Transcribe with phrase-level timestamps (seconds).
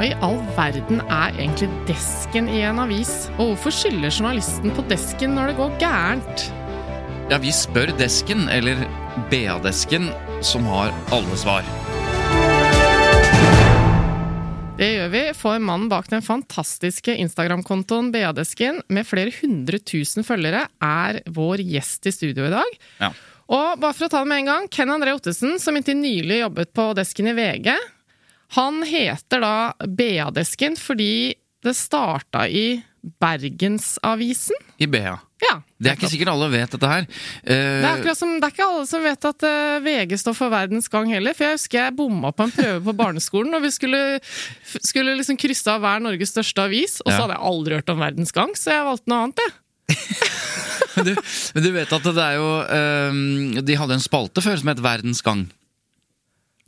[0.00, 3.26] Hva i all verden er egentlig desken i en avis?
[3.34, 6.44] Og hvorfor skylder journalisten på desken når det går gærent?
[7.28, 8.80] Ja, vi spør desken, eller
[9.28, 10.08] BA-desken,
[10.40, 11.68] som har alle svar.
[14.80, 20.64] Det gjør vi, for mannen bak den fantastiske Instagram-kontoen BA-desken med flere hundre tusen følgere
[20.80, 22.82] er vår gjest i studio i dag.
[23.04, 23.12] Ja.
[23.52, 26.46] Og bare for å ta det med en gang, Ken André Ottesen, som inntil nylig
[26.46, 27.74] jobbet på desken i VG,
[28.56, 29.54] han heter da
[29.86, 31.34] BA-desken fordi
[31.64, 32.80] det starta i
[33.20, 34.56] Bergensavisen.
[34.80, 35.18] I BA.
[35.40, 35.54] Ja.
[35.80, 37.06] Det er ikke sikkert alle vet dette her.
[37.46, 40.52] Det er, Eh, som, det er ikke alle som vet at uh, VG står for
[40.52, 41.36] Verdens Gang heller.
[41.36, 44.02] For jeg husker jeg bomma på en prøve på barneskolen, og vi skulle,
[44.84, 46.98] skulle liksom krysse av hver Norges største avis.
[47.04, 47.22] Og så Ja.
[47.24, 49.56] hadde jeg aldri hørt om Verdens Gang, så jeg valgte noe annet, jeg.
[50.96, 51.14] men, du,
[51.56, 53.16] men du vet at det er jo eh,
[53.66, 55.48] De hadde en spalte før som het Verdens Gang.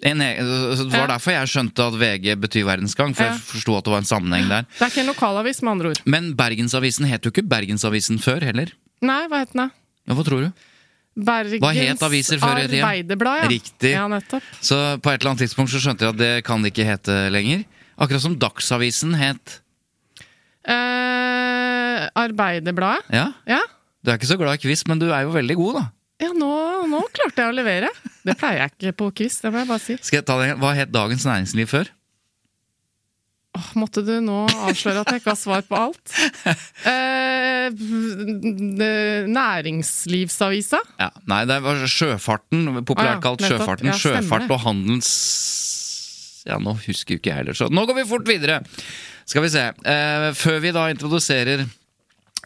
[0.02, 3.14] En, e- det var derfor jeg skjønte at VG betyr Verdensgang.
[3.14, 4.66] For jeg forsto at det var en sammenheng der.
[4.74, 6.00] Det er ikke en lokalavis, med andre ord.
[6.10, 8.72] Men Bergensavisen het jo ikke Bergensavisen før heller.
[9.02, 9.68] Nei, hva het den da?
[10.10, 10.50] Ja, hva tror du?
[11.22, 12.82] Bergens Hva het aviser før i tida?
[12.88, 13.48] Arbeiderblad, ja.
[13.52, 13.90] Riktig.
[13.92, 14.42] Ja, nettopp.
[14.64, 17.16] Så på et eller annet tidspunkt så skjønte jeg at det kan det ikke hete
[17.34, 17.62] lenger.
[18.00, 19.58] Akkurat som Dagsavisen het
[20.62, 23.02] Eh, Arbeiderbladet.
[23.10, 23.58] Ja, Ja.
[24.04, 25.84] du er ikke så glad i quiz, men du er jo veldig god, da.
[26.22, 26.52] Ja, nå,
[26.86, 27.90] nå klarte jeg å levere.
[28.22, 29.98] Det pleier jeg ikke på quiz, det må jeg bare si.
[29.98, 30.52] Skal jeg ta det?
[30.62, 31.90] Hva het Dagens Næringsliv før?
[33.52, 36.06] Åh, måtte du nå avsløre at jeg ikke har svar på alt?
[37.62, 37.70] Eh,
[39.30, 40.80] næringslivsavisa?
[40.98, 43.44] Ja, nei, det var Sjøfarten, populært ah, ja, kalt.
[43.46, 43.90] Sjøfarten.
[43.92, 45.10] Ja, Sjøfart og handels...
[46.48, 48.58] Ja, nå husker jo ikke jeg heller, så nå går vi fort videre.
[49.30, 49.62] Skal vi se.
[49.70, 51.62] Eh, før vi da introduserer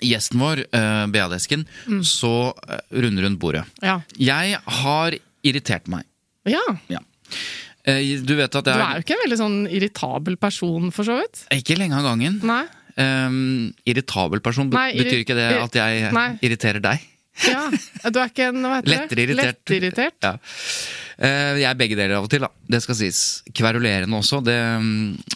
[0.04, 2.02] gjesten vår, uh, BA-desken, Mm.
[2.04, 3.64] så eh, runder hun bordet.
[3.82, 4.00] Ja.
[4.18, 6.04] Jeg har irritert meg.
[6.46, 6.60] ja.
[6.88, 6.98] Ja.
[7.86, 11.20] Eh, du vet at Du er jo ikke en veldig sånn irritabel person, for så
[11.20, 11.44] vidt.
[11.54, 12.40] Ikke lenge av gangen.
[12.42, 12.64] Nei.
[12.98, 16.30] Um, irritabel person Nei, irri- betyr ikke det at jeg Nei.
[16.42, 17.02] irriterer deg?
[17.46, 17.66] Ja.
[18.10, 19.26] Du er ikke en hva heter det?
[19.36, 20.16] Lettere irritert.
[20.24, 20.30] Ja.
[21.20, 22.48] Uh, jeg er begge deler av og til, da.
[22.66, 23.20] Det skal sies.
[23.52, 24.40] Kverulerende også.
[24.44, 24.56] Det,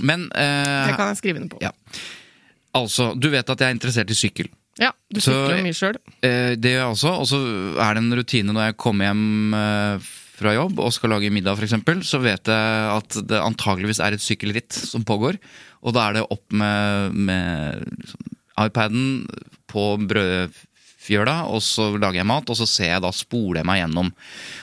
[0.01, 1.61] men uh, Det kan jeg skrive under på.
[1.63, 1.71] ja.
[2.77, 4.51] Altså, du vet at jeg er interessert i sykkel.
[4.81, 5.99] Ja, du sykler jo mye sjøl.
[6.25, 7.13] Eh, det gjør jeg også.
[7.21, 7.41] Og så
[7.83, 10.11] er det en rutine når jeg kommer hjem eh,
[10.41, 14.25] fra jobb og skal lage middag, f.eks., så vet jeg at det antageligvis er et
[14.25, 15.37] sykkelritt som pågår.
[15.85, 18.25] Og da er det opp med, med liksom,
[18.61, 19.05] iPaden
[19.71, 23.83] på brødfjøla, og så lager jeg mat, og så ser jeg da, spoler jeg meg
[23.83, 24.11] gjennom.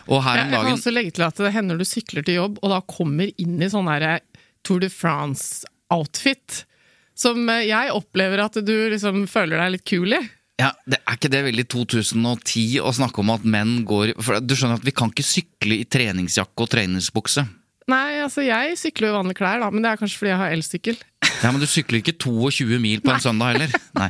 [0.08, 0.56] Og her Jeg, dagen...
[0.58, 3.30] jeg kan også legge til at det hender du sykler til jobb, og da kommer
[3.38, 4.18] inn i sånn derre
[4.66, 6.64] Tour de France-outfit.
[7.18, 10.24] Som eh, jeg opplever at du liksom føler deg litt kul i.
[10.58, 14.56] Ja, det Er ikke det veldig 2010 å snakke om at menn går For Du
[14.58, 17.46] skjønner at vi kan ikke sykle i treningsjakke og treningsbukse.
[17.88, 20.40] Nei, altså jeg sykler jo i vanlige klær, da, men det er kanskje fordi jeg
[20.42, 20.98] har elsykkel.
[21.44, 23.74] Ja, Men du sykler ikke 22 mil på en søndag heller?
[24.02, 24.08] Nei.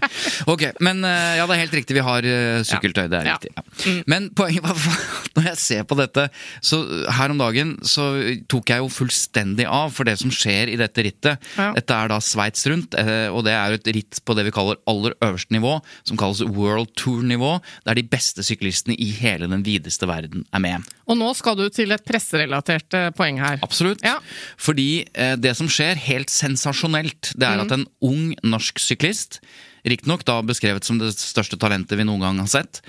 [0.48, 1.96] Ok, Men eh, ja, det er helt riktig.
[1.98, 3.06] Vi har eh, sykkeltøy.
[3.12, 3.36] Det er Ja.
[3.38, 3.52] riktig.
[3.58, 3.94] Ja.
[4.08, 4.78] Men poenget var
[5.38, 6.28] når jeg ser på dette
[6.66, 6.80] Så
[7.14, 8.08] her om dagen så
[8.50, 11.44] tok jeg jo fullstendig av for det som skjer i dette rittet.
[11.58, 11.70] Ja.
[11.78, 14.54] Dette er da Sveits rundt, eh, og det er jo et ritt på det vi
[14.56, 15.78] kaller aller øverste nivå,
[16.08, 17.58] som kalles World Tour-nivå,
[17.88, 20.88] der de beste syklistene i hele den videste verden er med.
[21.08, 23.60] Og nå skal du til et presserelatert poeng her.
[23.66, 24.02] Absolutt.
[24.06, 24.18] Ja.
[24.60, 25.06] Fordi
[25.40, 29.40] det som skjer, helt sensasjonelt, det er at en ung norsk syklist,
[29.88, 32.82] riktignok da beskrevet som det største talentet vi noen gang har sett,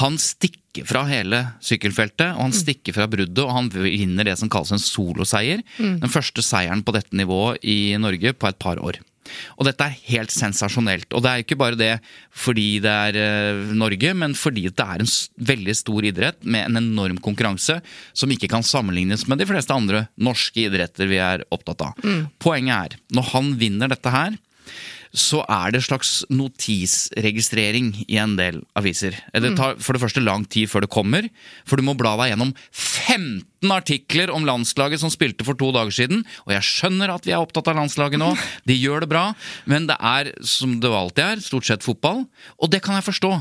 [0.00, 4.50] han stikker fra hele sykkelfeltet, og han stikker fra bruddet, og han vinner det som
[4.50, 5.62] kalles en soloseier.
[5.78, 8.98] Den første seieren på dette nivået i Norge på et par år.
[9.58, 11.08] Og dette er helt sensasjonelt.
[11.14, 11.92] Og det er ikke bare det
[12.34, 15.12] fordi det er eh, Norge, men fordi det er en
[15.52, 17.80] veldig stor idrett med en enorm konkurranse
[18.12, 22.08] som ikke kan sammenlignes med de fleste andre norske idretter vi er opptatt av.
[22.42, 24.36] Poenget er, når han vinner dette her,
[25.14, 29.14] så er det slags notisregistrering i en del aviser.
[29.30, 31.28] Det tar for det første lang tid før det kommer,
[31.68, 35.94] for du må bla deg gjennom 15 artikler om landslaget som spilte for to dager
[35.94, 36.24] siden.
[36.48, 38.34] Og jeg skjønner at vi er opptatt av landslaget nå,
[38.68, 39.28] de gjør det bra,
[39.70, 42.24] men det er, som det alltid er, stort sett fotball.
[42.58, 43.36] Og det kan jeg forstå.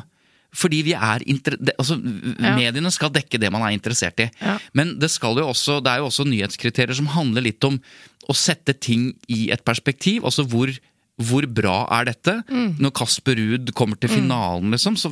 [0.54, 2.56] Fordi vi er altså, Ja.
[2.56, 4.30] Mediene skal dekke det man er interessert i.
[4.42, 4.60] Ja.
[4.74, 7.80] Men det, skal jo også, det er jo også nyhetskriterier som handler litt om
[8.30, 10.24] å sette ting i et perspektiv.
[10.24, 10.70] Altså hvor,
[11.22, 12.40] hvor bra er dette?
[12.50, 12.80] Mm.
[12.82, 15.12] Når Kasper Ruud kommer til finalen, liksom, så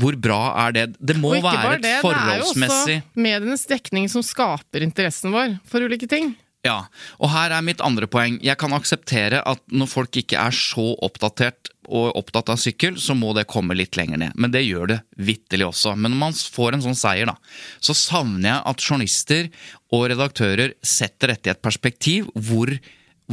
[0.00, 0.86] hvor bra er det?
[0.96, 5.34] Det må være et det, forholdsmessig det er jo også medienes dekning som skaper interessen
[5.34, 6.32] vår for ulike ting.
[6.62, 6.84] Ja,
[7.18, 8.36] og her er mitt andre poeng.
[8.42, 13.16] Jeg kan akseptere at når folk ikke er så oppdatert og opptatt av sykkel, så
[13.18, 14.36] må det komme litt lenger ned.
[14.38, 15.96] Men det gjør det vitterlig også.
[15.98, 17.34] Men når man får en sånn seier, da,
[17.82, 19.50] så savner jeg at journalister
[19.92, 22.70] og redaktører setter dette i et perspektiv hvor,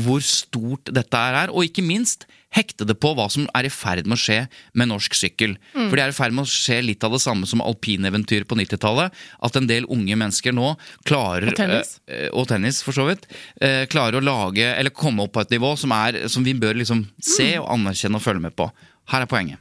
[0.05, 2.25] hvor stort dette er, og ikke minst
[2.55, 4.39] hekte det på hva som er i ferd med å skje
[4.73, 5.53] med norsk sykkel.
[5.75, 8.57] For det er i ferd med å skje litt av det samme som alpineventyr på
[8.57, 9.13] 90-tallet.
[9.45, 10.71] At en del unge mennesker nå
[11.05, 11.99] klarer Og tennis.
[12.09, 13.27] øh, og tennis, for så vidt,
[13.61, 16.79] Øh, klarer å lage, eller komme opp på et nivå som, er, som vi bør
[16.79, 18.69] liksom se og anerkjenne og følge med på.
[19.11, 19.59] Her er poenget.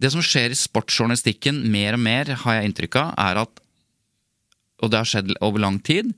[0.00, 3.62] Det som skjer i sportsjournalistikken mer og mer, har jeg inntrykk av, er at
[4.84, 6.10] og det har skjedd over lang tid,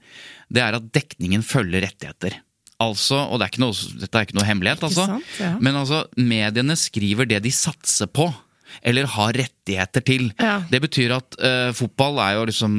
[0.50, 2.40] det er at dekningen følger rettigheter.
[2.78, 5.54] Altså, og det er ikke noe, dette er ikke noe hemmelighet, altså, sant, ja.
[5.58, 8.28] men altså, mediene skriver det de satser på.
[8.86, 9.34] Eller har
[9.68, 10.28] rettigheter til.
[10.38, 10.62] Ja.
[10.70, 12.74] Det betyr at uh, fotball er jo liksom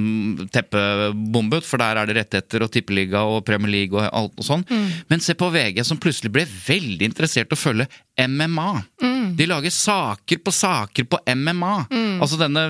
[0.53, 4.65] teppebombet, for der er det rettigheter og tippeliga og Premier League og alt og sånn.
[4.69, 4.87] Mm.
[5.09, 7.89] Men se på VG, som plutselig ble veldig interessert i å følge
[8.19, 8.69] MMA.
[9.01, 9.35] Mm.
[9.39, 11.75] De lager saker på saker på MMA.
[12.19, 12.65] Altså denne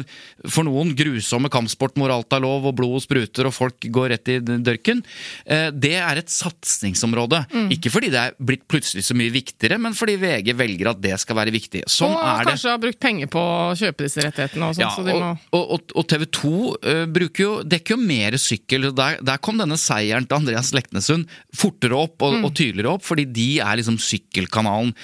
[0.46, 4.30] for noen grusomme kampsporten hvor alt er lov og blod spruter og folk går rett
[4.36, 5.02] i dørken.
[5.50, 7.42] Uh, Det er et satsingsområde.
[7.54, 7.70] Mm.
[7.74, 11.16] Ikke fordi det er blitt plutselig så mye viktigere, men fordi VG velger at det
[11.22, 11.86] skal være viktig.
[11.90, 12.54] Sånn og er det.
[12.54, 14.70] kanskje har brukt penger på å kjøpe disse rettighetene.
[14.70, 15.32] Og sånt, Ja, så må...
[15.56, 18.90] og, og, og TV 2 uh, jo, dekker jo mer sykkel.
[18.98, 23.28] Der, der kom denne seieren til Andreas Leknesund fortere opp og, og tydeligere opp, fordi
[23.30, 24.96] de er liksom sykkelkanalen.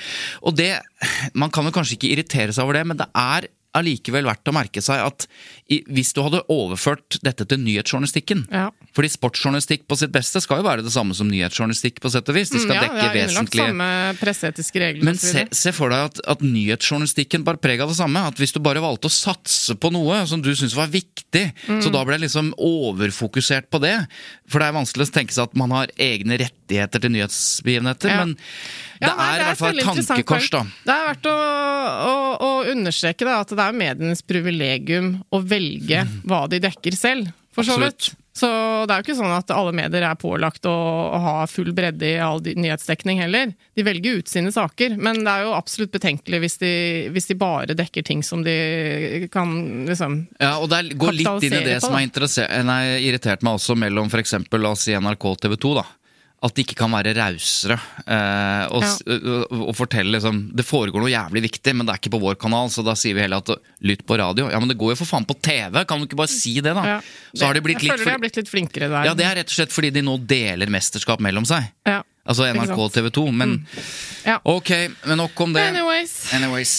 [0.43, 0.73] Og det
[1.37, 4.53] Man kan jo kanskje ikke irritere seg over det, men det er allikevel verdt å
[4.55, 5.27] merke seg at
[5.69, 8.69] i, hvis du hadde overført dette til nyhetsjournalistikken Ja.
[8.95, 12.35] Fordi sportsjournalistikk på sitt beste skal jo være det samme som nyhetsjournalistikk på sett og
[12.37, 12.49] vis.
[12.53, 13.89] De skal Mm, ja, dekke det vesentlige samme
[14.21, 15.03] presseetiske regler.
[15.03, 18.23] men se, se for deg at, at nyhetsjournalistikken bar preg av det samme.
[18.29, 21.81] At hvis du bare valgte å satse på noe som du syntes var viktig, Mm.
[21.83, 23.95] så da ble det liksom overfokusert på det.
[24.47, 28.17] For det er vanskelig å tenke seg at man har egne rettigheter til nyhetsbegivenheter, Ja.
[28.25, 30.63] men det Ja, nei, er i hvert fall et tankekors, da.
[30.85, 31.35] Det er verdt å,
[32.09, 37.31] å, å understreke da, at det er medienes privilegium å velge hva de dekker selv,
[37.53, 38.13] for så vidt.
[38.35, 38.47] Så
[38.83, 40.73] det er jo ikke sånn at alle medier er pålagt å,
[41.15, 43.53] å ha full bredde i all nyhetsdekning heller.
[43.79, 46.73] De velger ut sine saker, men det er jo absolutt betenkelig hvis de,
[47.15, 51.47] hvis de bare dekker ting som de kan liksom Ja, og det er- går litt
[51.47, 54.33] inn i det på, som har nei, irritert meg også mellom f.eks.
[54.51, 55.73] la oss si NRK og TV 2.
[55.79, 55.85] da.
[56.45, 59.17] At de ikke kan være rausere eh, og, ja.
[59.49, 62.37] og, og fortelle liksom Det foregår noe jævlig viktig, men det er ikke på vår
[62.41, 63.55] kanal, så da sier vi heller at
[63.85, 64.49] lytt på radio.
[64.53, 65.81] Ja, men det går jo for faen på TV!
[65.89, 66.83] Kan du ikke bare si det, da?
[66.95, 66.97] ja.
[67.33, 69.07] Så har de blitt Jeg litt føler de har blitt litt flinkere der.
[69.09, 71.71] Ja, det er rett og slett fordi de nå deler mesterskap mellom seg.
[71.89, 72.03] Ja.
[72.25, 72.91] Altså NRK og?
[72.93, 73.25] TV 2.
[73.31, 73.57] Men
[74.25, 74.39] Ja.
[74.43, 74.71] ok,
[75.05, 75.65] men nok om det.
[75.73, 76.15] Anyways.
[76.33, 76.75] Anyways.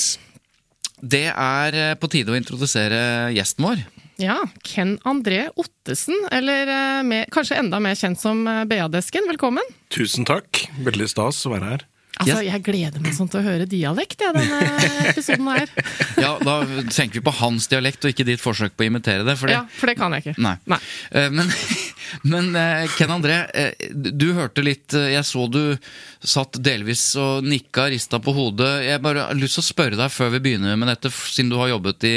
[0.97, 3.85] Det er eh, på tide å introdusere gjesten vår.
[4.17, 9.27] Ja, Ken André Ottesen, eller med, kanskje enda mer kjent som eh, BA-desken.
[9.29, 9.75] Velkommen.
[9.93, 10.63] Tusen takk.
[10.87, 11.85] Veldig stas å være her.
[12.17, 12.47] Altså, Yes.
[12.49, 14.61] Jeg gleder meg sånn til å høre dialekt, jeg, denne
[15.11, 15.69] episoden her.
[16.17, 16.55] Ja, Da
[16.89, 19.35] tenker vi på hans dialekt og ikke ditt forsøk på å imitere det.
[19.37, 20.37] For det Ja, For det kan jeg ikke.
[20.41, 20.55] Nei.
[20.65, 20.79] Nei.
[21.13, 21.53] Eh, Men,
[22.33, 25.61] men eh, Ken André, eh, du hørte litt eh, Jeg så du
[26.25, 28.73] satt delvis og nikka, rista på hodet.
[28.89, 31.61] Jeg bare har lyst til å spørre deg før vi begynner med dette, siden du
[31.61, 32.17] har jobbet i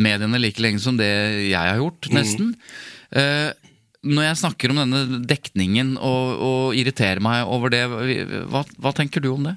[0.00, 1.10] mediene like lenge som det
[1.50, 2.54] jeg har gjort, nesten.
[3.14, 3.52] Eh,
[4.04, 7.86] Når jeg snakker om denne dekningen og, og irriterer meg over det,
[8.52, 9.54] hva, hva tenker du om det?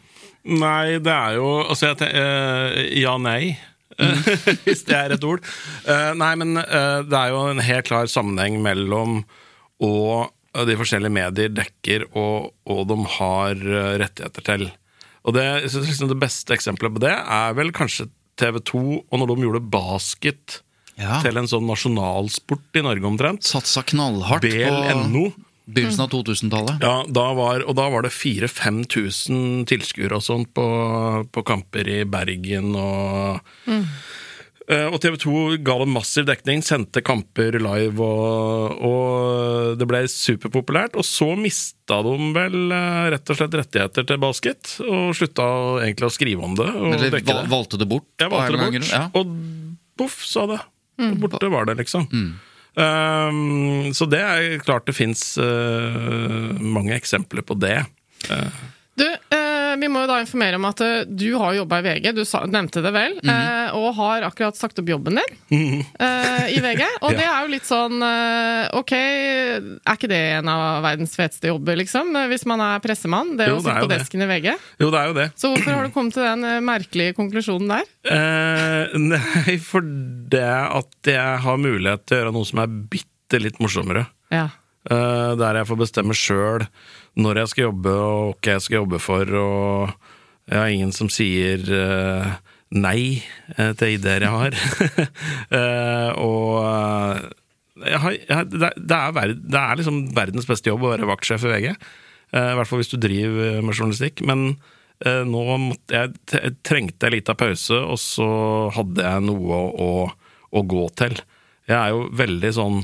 [0.48, 3.58] Nei, det er jo Altså, jeg tenker uh, ja, nei.
[4.64, 5.44] Hvis det er et ord.
[5.84, 9.24] Uh, nei, men eh, det er jo en helt klar sammenheng mellom
[9.84, 10.30] og
[10.68, 13.60] de forskjellige medier dekker og, og de har
[14.02, 14.64] rettigheter til.
[15.28, 19.32] Og det, liksom det beste eksempelet på det er vel kanskje TV 2, og når
[19.34, 20.62] de gjorde basket
[20.98, 21.20] Ja.
[21.22, 23.44] til en sånn nasjonalsport i Norge omtrent.
[23.46, 25.28] Satsa knallhardt på BLNO.
[25.68, 26.80] Begynnelsen av 2000-tallet.
[26.82, 30.64] Ja, da var, og da var det 4000-5000 tilskuere og sånt på,
[31.34, 33.84] på kamper i Bergen og Eh,
[34.68, 40.98] Og TV 2 ga dem massiv dekning, sendte kamper live, og, og det ble superpopulært.
[41.00, 45.48] Og så mista de vel eh, rett og slett rettigheter til basket, og slutta
[45.86, 46.68] egentlig å skrive om det.
[46.68, 47.54] Og Eller dekke val det.
[47.56, 48.10] valgte det bort?
[48.20, 48.92] Jeg valgte det bort.
[48.92, 49.06] Ja.
[49.16, 49.34] og
[49.98, 50.60] poff, sa det.
[50.98, 51.16] Mm.
[51.22, 52.08] borte var det, liksom.
[52.78, 55.22] Um, så det er klart det fins
[56.60, 57.80] mange eksempler på det.
[58.28, 58.64] Du, eh,
[59.80, 62.82] vi må jo da informere om at eh, du har jobba i VG, du nevnte
[62.84, 63.30] det vel, Mhm.
[63.30, 66.84] eh, og har akkurat sagt opp jobben din eh, i VG.
[67.04, 67.18] Og Ja.
[67.18, 67.98] det er jo litt sånn
[68.78, 72.12] Ok, er ikke det en av verdens feteste jobber, liksom?
[72.30, 73.36] Hvis man er pressemann?
[73.38, 74.28] Det Jo, å sitte på desken det.
[74.28, 74.56] i VG.
[74.82, 75.28] Jo, det er jo det.
[75.40, 77.86] Så hvorfor har du kommet til den merkelige konklusjonen der?
[78.12, 83.42] Eh, nei, for det at jeg har mulighet til å gjøre noe som er bitte
[83.44, 84.08] litt morsommere.
[84.32, 84.50] Ja.
[84.88, 86.64] Eh, der jeg får bestemme sjøl
[87.20, 89.90] når jeg skal jobbe, og hva jeg skal jobbe for, og
[90.48, 92.38] jeg har ingen som sier uh,
[92.72, 93.20] nei
[93.58, 94.56] uh, til ideer jeg har.
[96.24, 101.10] Og jeg har, jeg, det, er verd, det er liksom verdens beste jobb å være
[101.10, 101.68] vaktsjef i VG.
[102.32, 104.24] I hvert fall hvis du driver med journalistikk.
[104.26, 104.48] Men
[105.04, 108.30] nå måtte jeg, trengte jeg litt av pause, og så
[108.78, 109.92] hadde jeg noe å,
[110.50, 111.20] å gå til.
[111.68, 112.82] Jeg er jo veldig sånn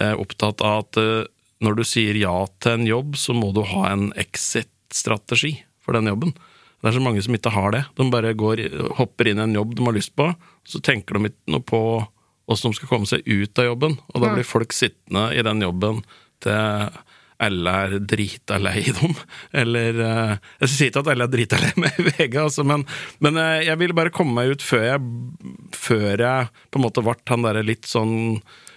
[0.00, 1.28] eh, opptatt av at eh,
[1.64, 6.10] når du sier ja til en jobb, så må du ha en exit-strategi for den
[6.10, 6.34] jobben.
[6.82, 7.82] Det er så mange som ikke har det.
[7.96, 8.62] De bare går,
[8.98, 10.28] hopper inn i en jobb de har lyst på,
[10.68, 11.80] så tenker de ikke noe på
[12.46, 13.96] hvordan de skal komme seg ut av jobben.
[14.12, 16.04] Og da blir folk sittende i den jobben
[16.44, 17.00] til
[17.42, 19.16] alle er drita lei dem.
[19.62, 22.86] Eller eh, Jeg sier ikke at alle er drita lei med VG, altså, men,
[23.24, 25.10] men eh, jeg ville bare komme meg ut før jeg,
[25.76, 28.16] før jeg på en måte ble han derre litt sånn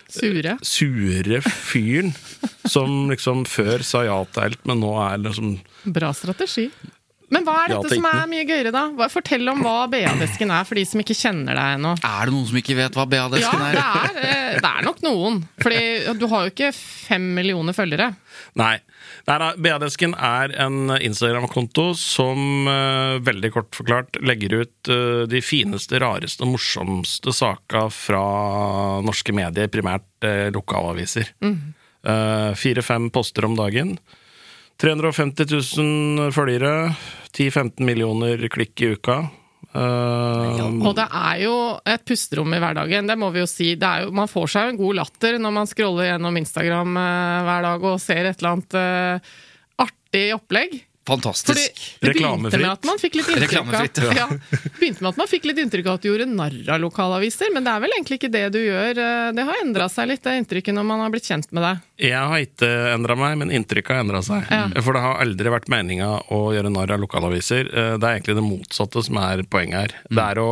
[0.09, 0.55] Sure.
[0.65, 2.13] sure fyren
[2.65, 6.69] som liksom før sa ja til alt, men nå er liksom Bra strategi.
[7.29, 8.87] Men hva er dette som er mye gøyere, da?
[8.97, 11.93] Hva- Fortell om hva BA-desken er, for de som ikke kjenner deg ennå.
[12.05, 13.79] Er det noen som ikke vet hva BA-desken ja, er?
[13.79, 15.41] er, eh, det er nok noen.
[15.61, 15.81] Fordi
[16.19, 18.11] du har jo ikke fem millioner følgere.
[18.59, 18.75] Nei.
[19.29, 25.99] Nei BA-desken er en Instagram-konto som eh, veldig kort forklart legger ut eh, de fineste,
[26.01, 28.23] rareste og morsomste saka fra
[29.05, 31.29] norske medier, primært uh, lokalaviser.
[31.45, 33.97] Eh, Fire-fem poster om dagen.
[34.79, 36.93] 350 000 følgere,
[37.35, 39.17] 10-15 millioner klikk i uka.
[39.69, 41.55] Eh, Og det er jo
[41.85, 43.73] et pusterom i hverdagen, det må vi jo si.
[43.79, 46.95] Det er jo, man får seg jo en god latter når man scroller gjennom Instagram
[46.97, 49.35] uh, hver dag og ser et eller annet uh,
[49.85, 50.79] artig opplegg.
[51.09, 51.79] Fordi Fantastisk.
[51.99, 52.61] det begynte Reklamefritt.
[52.61, 54.27] med at man fikk litt inntrykk av Reklamefritt, ja.
[54.79, 57.65] begynte med at man fikk litt inntrykk av at du gjorde narr av lokalaviser, men
[57.67, 59.01] det er vel egentlig ikke det du gjør.
[59.05, 61.81] eh, Det har endra seg litt, det inntrykket, når man har blitt kjent med deg.
[62.09, 64.45] Jeg har ikke endra meg, men inntrykket har endra seg.
[64.51, 64.67] Ja.
[64.81, 67.67] For det har aldri vært meninga å gjøre narr av lokalaviser.
[67.73, 69.95] Eh, Det er egentlig det motsatte som er poenget her.
[70.09, 70.51] Det er å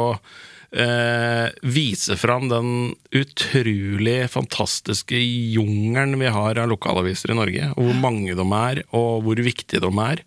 [0.71, 2.69] eh, vise fram den
[3.15, 5.19] utrolig fantastiske
[5.53, 7.71] jungelen vi har av lokalaviser i Norge.
[7.75, 10.23] Og hvor mange de er, og hvor viktige de er.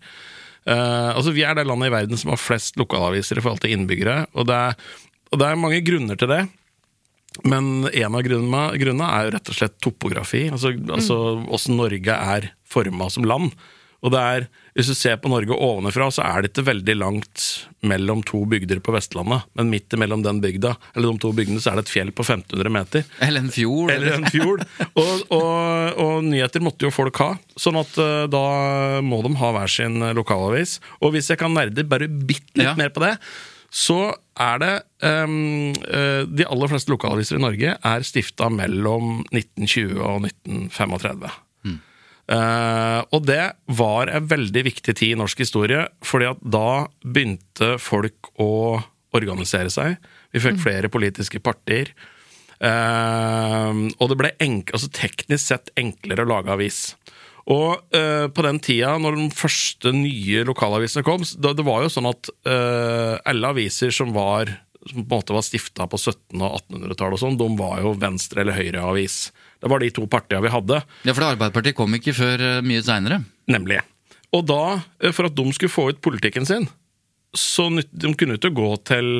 [0.65, 3.75] Eh, altså Vi er det landet i verden som har flest lokalaviser i forhold til
[3.75, 4.25] innbyggere.
[4.33, 4.89] Og det er,
[5.31, 6.43] og det er mange grunner til det.
[7.47, 10.47] Men en av grunnene, grunnene er jo rett og slett topografi.
[10.51, 13.53] Altså, altså hvordan Norge er forma som land.
[14.01, 17.45] Og det er, Hvis du ser på Norge ovenfra, så er det ikke veldig langt
[17.83, 19.43] mellom to bygder på Vestlandet.
[19.59, 22.23] Men midt imellom den bygda, eller de to bygdene, så er det et fjell på
[22.23, 23.03] 1500 meter.
[23.19, 23.91] Eller en fjord.
[23.91, 24.63] Eller en fjord.
[25.01, 28.45] og, og, og nyheter måtte jo folk ha, sånn at uh, da
[29.03, 30.77] må de ha hver sin lokalavis.
[31.03, 32.77] Og hvis jeg kan nerde bare bitte litt Ja.
[32.79, 33.17] mer på det,
[33.71, 34.71] så er det
[35.07, 35.71] um,
[36.27, 41.31] De aller fleste lokalaviser i Norge er stifta mellom 1920 og 1935.
[42.31, 43.43] Eh, og det
[43.75, 48.79] var en veldig viktig tid i norsk historie, fordi at da begynte folk å
[49.17, 49.97] organisere seg.
[50.31, 51.91] Vi fikk flere politiske partier.
[52.61, 56.93] Uh, og det ble altså teknisk sett enklere å lage avis.
[57.49, 61.89] Og uh, på den tida, når de første nye lokalavisene kom, da, det var jo
[61.91, 64.53] sånn at alle aviser som var
[64.89, 67.93] som på en måte var stifta på 1700- og 1800-tallet, og sånn, de var jo
[68.01, 69.17] venstre- eller høyreavis.
[69.61, 70.81] Det var de to partiene vi hadde.
[71.05, 73.21] Ja, for Arbeiderpartiet kom ikke før eh, mye seinere.
[73.51, 73.81] Nemlig.
[74.33, 74.63] Og da,
[75.03, 76.67] eh, for at de skulle få ut politikken sin,
[77.37, 79.11] så de kunne ikke gå til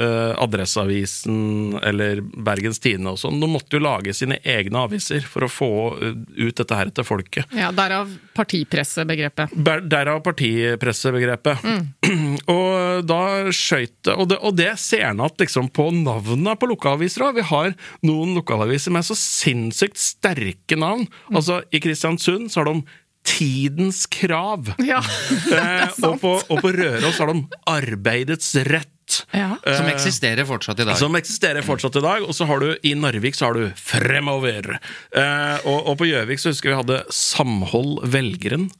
[0.00, 3.40] eh, Adresseavisen eller Bergens Tidende og sånn.
[3.42, 7.06] De måtte jo lage sine egne aviser for å få eh, ut dette her til
[7.06, 7.50] folket.
[7.56, 9.54] Ja, Derav partipressebegrepet.
[9.90, 11.66] Derav partipressebegrepet.
[12.56, 13.20] og da
[13.54, 17.38] skøyt det og, det og det ser en at liksom på navnene på lokalaviser òg.
[17.40, 17.74] Vi har
[18.06, 21.06] noen lokalaviser med så sinnssykt sterke navn.
[21.32, 22.80] Altså, I Kristiansund så har de
[23.26, 24.72] Tidens Krav.
[24.78, 25.02] Ja,
[25.50, 28.96] Eh, og, på, og på Røros har de Arbeidets Rett.
[29.36, 29.54] Ja.
[29.64, 30.98] Som eksisterer fortsatt i dag.
[31.00, 32.26] Som eksisterer fortsatt i dag.
[32.26, 34.76] Og så har du i Narvik så har du Fremover.
[34.76, 38.70] Eh, og, og på Gjøvik så husker vi hadde Samhold Velgeren.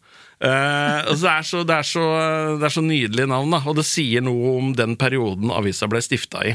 [0.41, 2.03] Uh, altså det, er så, det, er så,
[2.57, 3.59] det er så nydelig navn, da.
[3.69, 6.55] Og det sier noe om den perioden avisa ble stifta i.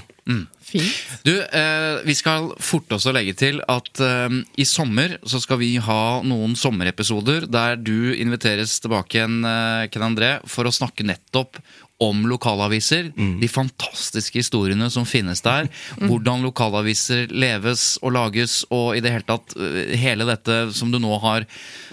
[0.66, 0.96] Fint.
[1.22, 5.62] Du, uh, vi skal forte oss å legge til at uh, i sommer så skal
[5.62, 11.06] vi ha noen sommerepisoder der du inviteres tilbake igjen, eh, Ken André, for å snakke
[11.06, 11.62] nettopp
[12.04, 13.12] om lokalaviser.
[13.16, 15.70] De fantastiske historiene som finnes der.
[16.02, 21.00] Hvordan lokalaviser leves og lages, og i det hele tatt eh, hele dette som du
[21.00, 21.46] nå har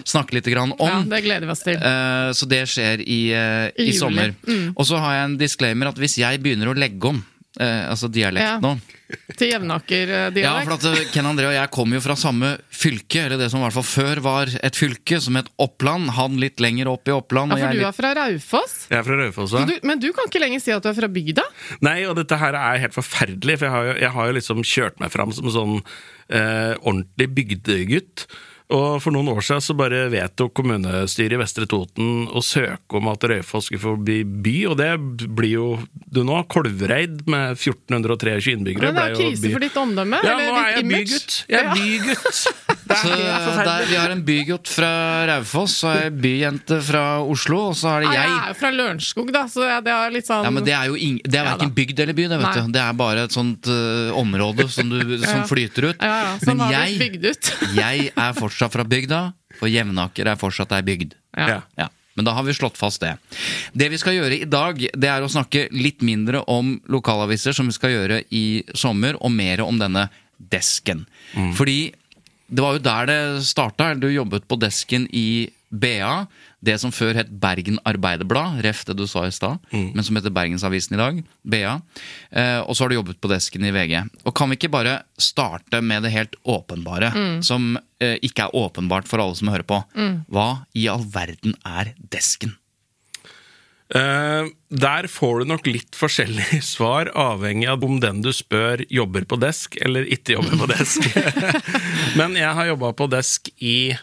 [0.03, 0.89] snakket litt grann om.
[0.89, 1.79] Ja, det gleder vi oss til.
[1.79, 4.33] Eh, Så det skjer i, eh, I i sommer.
[4.43, 4.73] sommer.
[4.75, 7.23] Og så har jeg en disclaimer at hvis jeg begynner å legge om
[7.59, 8.59] eh, altså dialekt Ja.
[8.63, 8.77] nå
[9.37, 10.41] Til Jevnaker-dialekt.
[10.41, 13.51] Ja, for at eh, Ken André og jeg kommer jo fra samme fylke, eller det
[13.51, 16.09] som i hvert fall før var et fylke, som het Oppland.
[16.17, 17.53] Han litt lenger opp i Oppland.
[17.53, 17.89] Ja, og for jeg du litt...
[17.91, 18.73] er fra Raufoss.
[18.89, 19.53] Jeg er fra Raufoss.
[19.53, 19.65] Ja.
[19.69, 21.45] du- Men du kan ikke lenger si at du er fra bygda?
[21.85, 24.63] Nei, og dette her er helt forferdelig, for jeg har jo, jeg har jo liksom
[24.73, 25.77] kjørt meg fram som sånn
[26.33, 28.25] eh, ordentlig bygdegutt.
[28.73, 33.09] Og for noen år siden så bare vedtok kommunestyret i Vestre Toten å søke om
[33.11, 34.89] at Røyfoss skulle få bli by, og det
[35.37, 35.67] blir jo
[36.13, 38.89] du nå, Kolvereid med 1423 innbyggere.
[38.89, 40.19] Men det er krise for ditt omdømme?
[40.25, 41.03] Ja, eller nå er ditt jeg image?
[41.13, 41.37] bygutt.
[41.49, 41.75] Jeg er Ja.
[41.77, 42.41] bygutt!
[42.43, 44.91] Jeg er helt der, vi har en bygutt fra
[45.29, 48.17] Raufoss, og ei byjente fra Oslo, og så er det jeg.
[48.17, 48.41] jeg jeg.
[48.41, 50.99] er jo fra Lørenskog, da, så det er litt sånn Ja, men Det er jo
[50.99, 52.53] ing det er verken bygd eller by, det, vet Nei.
[52.59, 52.75] du.
[52.75, 56.03] Det er bare et sånt uh, område som, du, som flyter ut.
[56.03, 57.51] Ja, ja, sånn Men jeg, ut.
[57.81, 59.25] jeg er fortsatt fra bygda,
[59.59, 61.17] for Jevnaker er fortsatt ei bygd.
[61.37, 61.49] Ja.
[61.49, 61.59] Ja.
[61.79, 63.15] Ja, men da har vi slått fast det.
[63.73, 67.69] Det vi skal gjøre i dag, det er å snakke litt mindre om lokalaviser, som
[67.69, 68.45] vi skal gjøre i
[68.77, 70.07] sommer, og mer om denne
[70.51, 71.05] desken.
[71.57, 71.93] Fordi
[72.53, 73.19] det var jo der det
[73.49, 73.93] starta.
[73.97, 76.27] Du jobbet på desken i BA,
[76.61, 79.57] det som før het Bergen Arbeiderblad, ref det du sa i stad,
[79.95, 81.73] men som heter Bergensavisen i dag, BA.
[82.29, 83.95] Eh, og så har du jobbet på desken i VG.
[84.23, 87.09] Og kan vi ikke bare starte med det helt åpenbare,
[87.43, 89.81] som eh, ikke er åpenbart for alle som hører på?
[90.29, 92.53] Hva i all verden er desken?
[93.91, 99.27] Eh, der får du nok litt forskjellige svar, avhengig av om den du spør jobber
[99.27, 101.09] på desk eller ikke jobber på desk.
[102.19, 103.93] Men jeg har jobba på desk i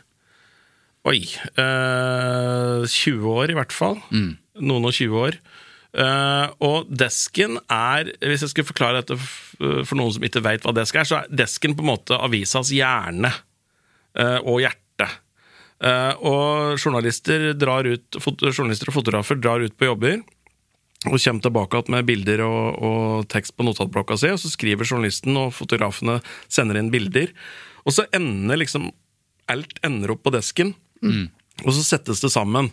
[1.08, 1.22] Oi
[1.56, 3.96] eh, 20 år, i hvert fall.
[4.60, 5.38] Noen og 20 år.
[5.96, 10.74] Eh, og desken er, hvis jeg skulle forklare dette for noen som ikke veit hva
[10.76, 15.08] desk er, så er desken på en måte avisas hjerne eh, og hjerte.
[15.80, 20.20] Eh, og journalister, drar ut, journalister og fotografer drar ut på jobber
[21.08, 25.38] og kommer tilbake med bilder og, og tekst på notatblokka si, og så skriver journalisten
[25.40, 27.32] og fotografene sender inn bilder.
[27.88, 28.90] Og så ender liksom
[29.50, 30.68] Alt ender opp på desken,
[31.64, 32.68] og så settes det sammen.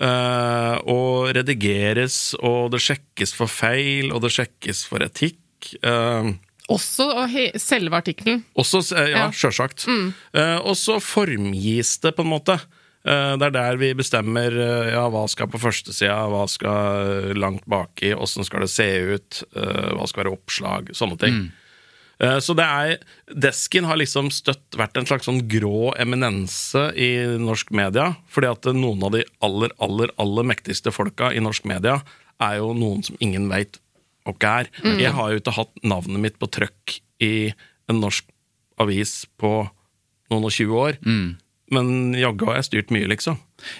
[0.00, 5.36] Uh, og redigeres, og det sjekkes for feil, og det sjekkes for etikk.
[5.84, 6.32] eh,
[6.72, 8.44] Også og selve artikkelen.
[8.56, 9.30] også, eh, ja, Ja.
[9.30, 9.86] sjølsagt.
[10.34, 12.58] Eh, og så formgis det, på en måte.
[13.04, 14.52] Eh, det er der vi bestemmer
[14.92, 19.90] ja, hva skal på førstesida, hva skal langt baki, åssen skal det se ut, eh,
[19.96, 21.52] hva skal være oppslag, sånne ting.
[22.20, 22.98] Eh, Så det er
[23.34, 28.16] Desken har liksom støtt vært en slags sånn grå eminense i norsk media.
[28.30, 32.02] Fordi at noen av de aller, aller, aller mektigste folka i norsk media
[32.40, 33.78] er jo noen som ingen veit
[34.26, 34.70] hvem er.
[35.00, 37.52] Jeg har jo ikke hatt navnet mitt på trøkk i
[37.90, 38.28] en norsk
[38.82, 39.52] avis på
[40.32, 41.00] noen og 20 år.
[41.72, 43.38] Men jaggu har jeg styrt mye, liksom.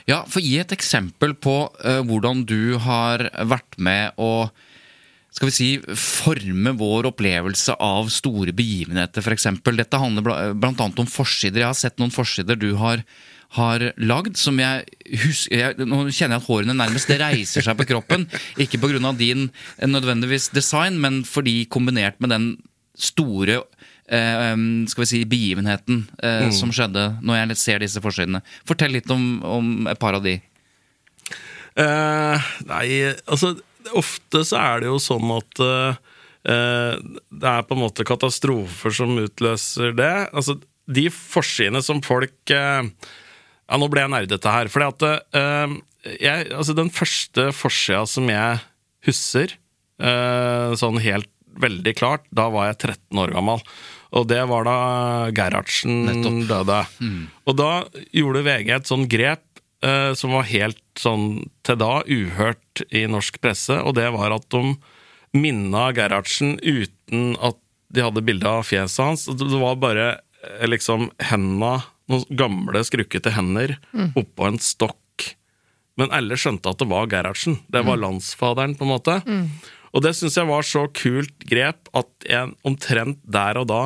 [0.09, 4.51] Ja, for Gi et eksempel på uh, hvordan du har vært med å
[5.33, 9.47] skal vi si, forme vår opplevelse av store begivenheter, f.eks.
[9.65, 10.73] Dette handler bl.a.
[10.77, 11.63] om forsider.
[11.63, 13.01] Jeg har sett noen forsider du har,
[13.57, 14.87] har lagd, som jeg
[15.25, 18.27] husker jeg, Nå kjenner jeg at hårene nærmest reiser seg på kroppen.
[18.61, 19.12] Ikke pga.
[19.19, 22.47] din eh, nødvendigvis design, men fordi kombinert med den
[22.97, 23.62] store
[24.09, 24.57] eh,
[24.88, 28.43] skal vi si, begivenheten eh, som skjedde når jeg ser disse forsidene.
[28.69, 30.38] Fortell litt om, om et par av de.
[31.81, 32.88] Eh, nei,
[33.27, 33.57] altså
[33.99, 35.97] Ofte så er det jo sånn at eh,
[36.47, 40.12] det er på en måte katastrofer som utløser det.
[40.31, 40.55] Altså,
[40.87, 42.87] de forsidene som folk eh,
[43.73, 44.69] Ja, nå ble jeg nerdete her.
[44.69, 45.05] Fordi at
[45.41, 45.75] eh,
[46.21, 48.61] jeg, altså, Den første forsida som jeg
[49.09, 49.57] husker,
[49.99, 53.65] uh, sånn helt veldig klart, da var jeg 13 år gammel.
[54.15, 54.77] Og det var da
[55.35, 56.39] Gerhardsen Nettopp.
[56.51, 56.79] døde.
[57.49, 57.71] Og da
[58.15, 59.43] gjorde VG et sånn grep
[59.83, 64.47] uh, som var helt sånn til da uhørt i norsk presse, og det var at
[64.55, 64.77] de
[65.33, 67.59] minna Gerhardsen uten at
[67.93, 69.27] de hadde bilde av fjeset hans.
[69.27, 71.75] Det var bare eh, liksom henda,
[72.11, 73.77] noen gamle, skrukkete hender
[74.19, 74.99] oppå en stokk.
[76.01, 77.59] Men alle skjønte at det var Gerhardsen.
[77.69, 79.19] Det var landsfaderen, på en måte.
[79.93, 83.83] Og det syns jeg var så kult grep at jeg omtrent der og da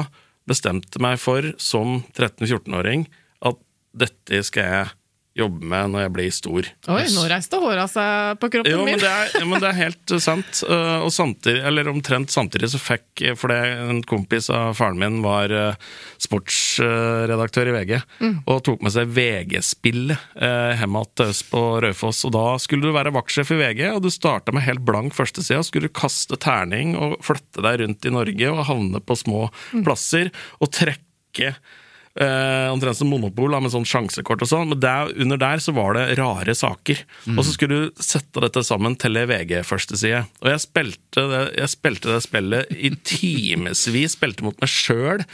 [0.46, 3.09] bestemte meg for, som 13-14-åring,
[3.42, 3.59] at
[3.92, 4.92] dette skal jeg
[5.37, 6.68] jobbe med når jeg blir stor.
[6.94, 8.96] Oi, nå reiste håra seg på kroppen Jo, min.
[8.96, 10.62] men det er, men det er helt uh, sant.
[10.64, 15.53] Uh, og samtidig, eller omtrent samtidig så fikk For en kompis av faren min var
[16.20, 17.92] sportsredaktør i VG,
[18.44, 22.20] og tok med seg VG-spillet hjem til oss på Raufoss.
[22.29, 25.62] Og da skulle du være vaktsjef i VG, og du starta med helt blank førstesida.
[25.64, 29.46] Skulle du kaste terning og flytte deg rundt i Norge og havne på små
[29.87, 31.57] plasser og trekke
[32.16, 34.70] Eh, omtrent som Monopol, da, med sånn sjansekort og sånn.
[34.72, 37.02] Men der, under der så var det rare saker.
[37.35, 40.24] Og så skulle du sette dette sammen til ei VG-førsteside.
[40.40, 44.16] Og jeg spilte, det, jeg spilte det spillet i timevis.
[44.16, 45.26] Spilte mot meg sjøl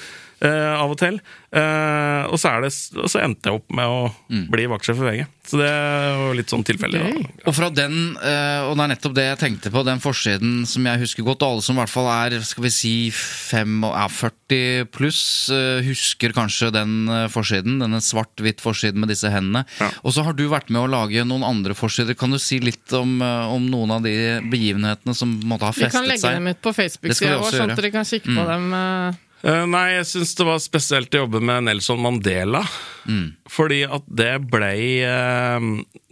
[0.42, 1.20] eh, av og til.
[1.52, 5.09] Eh, og, så er det, og så endte jeg opp med å bli vaktsjef i
[5.09, 5.24] VG.
[5.42, 7.00] Så det var litt sånn tilfeldig.
[7.02, 7.22] Okay.
[7.26, 7.44] Ja.
[7.50, 10.87] Og fra den, eh, og det er nettopp det jeg tenkte på, den forsiden som
[10.87, 14.07] jeg husker godt, og alle som i hvert fall er skal vi si fem, ja,
[14.07, 19.64] 40 pluss, eh, husker kanskje den eh, forsiden, denne svart-hvitt forsiden med disse hendene.
[19.83, 19.90] Ja.
[20.07, 22.16] Og så har du vært med å lage noen andre forsider.
[22.18, 24.14] Kan du si litt om, eh, om noen av de
[24.52, 25.98] begivenhetene som måtte ha festet seg?
[25.98, 26.38] Vi kan legge seg?
[26.38, 28.72] dem ut på Facebook-sida vår, sånn at dere kan kikke på dem.
[29.42, 29.64] Eh.
[29.68, 32.62] Nei, jeg syns det var spesielt å jobbe med Nelson Mandela.
[33.50, 35.64] Fordi at det blei eh,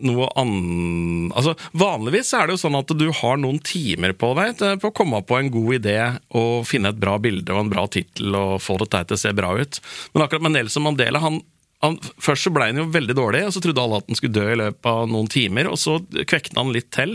[0.02, 4.56] noe annet Altså, vanligvis er det jo sånn at du har noen timer på deg
[4.58, 5.98] til, på å komme på en god idé
[6.34, 9.22] og finne et bra bilde og en bra tittel og få dette her til å
[9.22, 9.80] se bra ut.
[10.14, 11.38] Men akkurat med Nelson Mandela, han
[11.80, 14.36] han, først så ble han jo veldig dårlig, og så trodde alle at han skulle
[14.36, 15.70] dø i løpet av noen timer.
[15.70, 15.96] Og så
[16.28, 17.14] kvekna han litt til,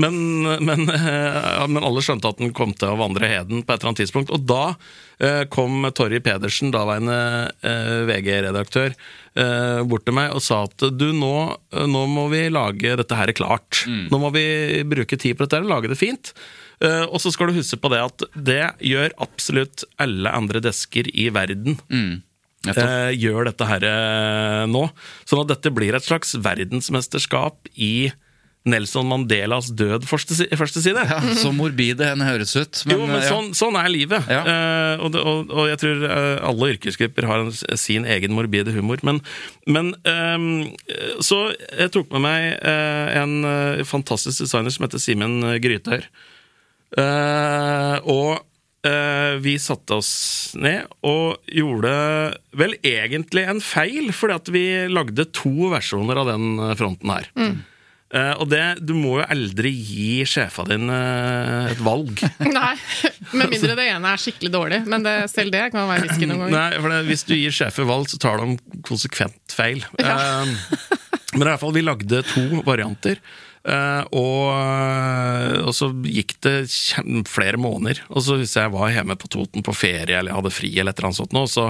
[0.00, 0.16] men,
[0.64, 3.92] men, eh, men alle skjønte at han kom til å vandre heden på et eller
[3.92, 4.32] annet tidspunkt.
[4.32, 4.62] Og da
[5.20, 7.18] eh, kom Torry Pedersen, daværende
[7.60, 8.96] eh, VG-redaktør,
[9.84, 11.34] bort til meg og sa at du, nå,
[11.92, 13.82] nå må vi lage dette her klart.
[14.08, 14.46] Nå må vi
[14.88, 16.32] bruke tid på dette her og lage det fint.
[16.80, 21.08] Uh, og så skal du huske på det at det gjør absolutt alle andre desker
[21.12, 22.35] i verden Nettopp.
[22.74, 24.86] Eh, gjør dette her eh, nå.
[25.28, 28.10] Sånn at dette blir et slags verdensmesterskap i
[28.66, 31.02] Nelson Mandelas død første, første side.
[31.06, 32.82] Ja, så morbid det enn høres ut.
[32.88, 33.28] Men, jo, men ja.
[33.30, 34.26] sånn, sånn er livet.
[34.30, 34.42] Ja.
[34.42, 37.46] Eh, og, og, og jeg tror eh, alle yrkesgrupper har
[37.78, 39.02] sin egen morbide humor.
[39.06, 39.22] Men,
[39.70, 40.48] men eh,
[41.24, 46.10] Så jeg tok med meg eh, en eh, fantastisk designer som heter Simen Grytøyr.
[46.98, 48.42] Eh, og
[49.42, 50.10] vi satte oss
[50.58, 51.92] ned og gjorde
[52.56, 57.30] vel egentlig en feil, fordi at vi lagde to versjoner av den eh, fronten her.
[58.14, 62.22] Eh, og det, du må jo aldri gi sjefa din uh, et valg.
[62.58, 62.74] Nei,
[63.34, 64.80] med mindre det ene er skikkelig dårlig.
[64.86, 66.54] Men det, selv det kan være risky noen ganger.
[66.54, 69.82] Nei, for det, Hvis du gir sjefer valg, så tar de konsekvent feil.
[69.98, 70.54] Eh,
[71.34, 73.18] men i hvert fall, vi lagde to varianter.
[73.66, 76.54] Eh, og, og så gikk det
[77.30, 78.02] flere måneder.
[78.12, 80.94] Og så hvis jeg var hjemme på Toten på ferie eller jeg hadde fri, eller
[80.94, 81.66] et eller annet sånt, og så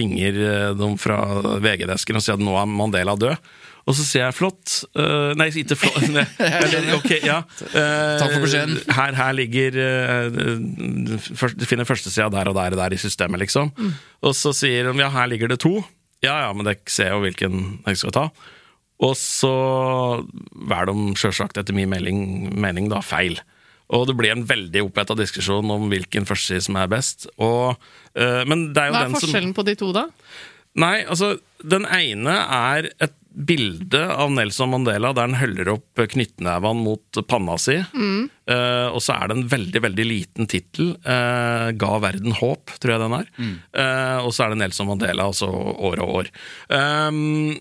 [0.00, 1.20] ringer eh, de fra
[1.62, 3.48] VG-desken og sier at nå er Mandela død.
[3.86, 6.08] Og så sier jeg flott Uh, Nei, ikke flott.
[6.14, 7.36] Nei, eller, ok, ja.
[7.46, 8.80] uh, Takk for beskjeden.
[8.96, 13.44] Her, her ligger uh, først, Du finner førstesida der og der og der i systemet,
[13.44, 13.70] liksom.
[14.26, 15.78] Og så sier de ja, her ligger det to.
[16.24, 18.26] Ja ja, men dere ser jo hvilken jeg skal ta.
[19.04, 19.52] Og så
[20.56, 22.20] velger de sjølsagt, etter min mening,
[22.56, 23.38] mening, da, feil.
[23.94, 27.28] Og det blir en veldig oppheta diskusjon om hvilken førsteside som er best.
[27.36, 27.76] Og,
[28.16, 30.08] eh, men det er jo Hva er den som forskjellen på de to, da?
[30.76, 36.84] Nei, altså, den ene er et bilde av Nelson Mandela der han holder opp knyttnevene
[36.84, 37.76] mot panna si.
[37.76, 40.94] Eh, og så er det en veldig veldig liten tittel.
[41.04, 43.30] Uh, 'Ga verden håp', tror jeg den er.
[43.76, 46.32] Eh, og så er det Nelson Mandela, altså år og år.
[46.72, 47.56] Um,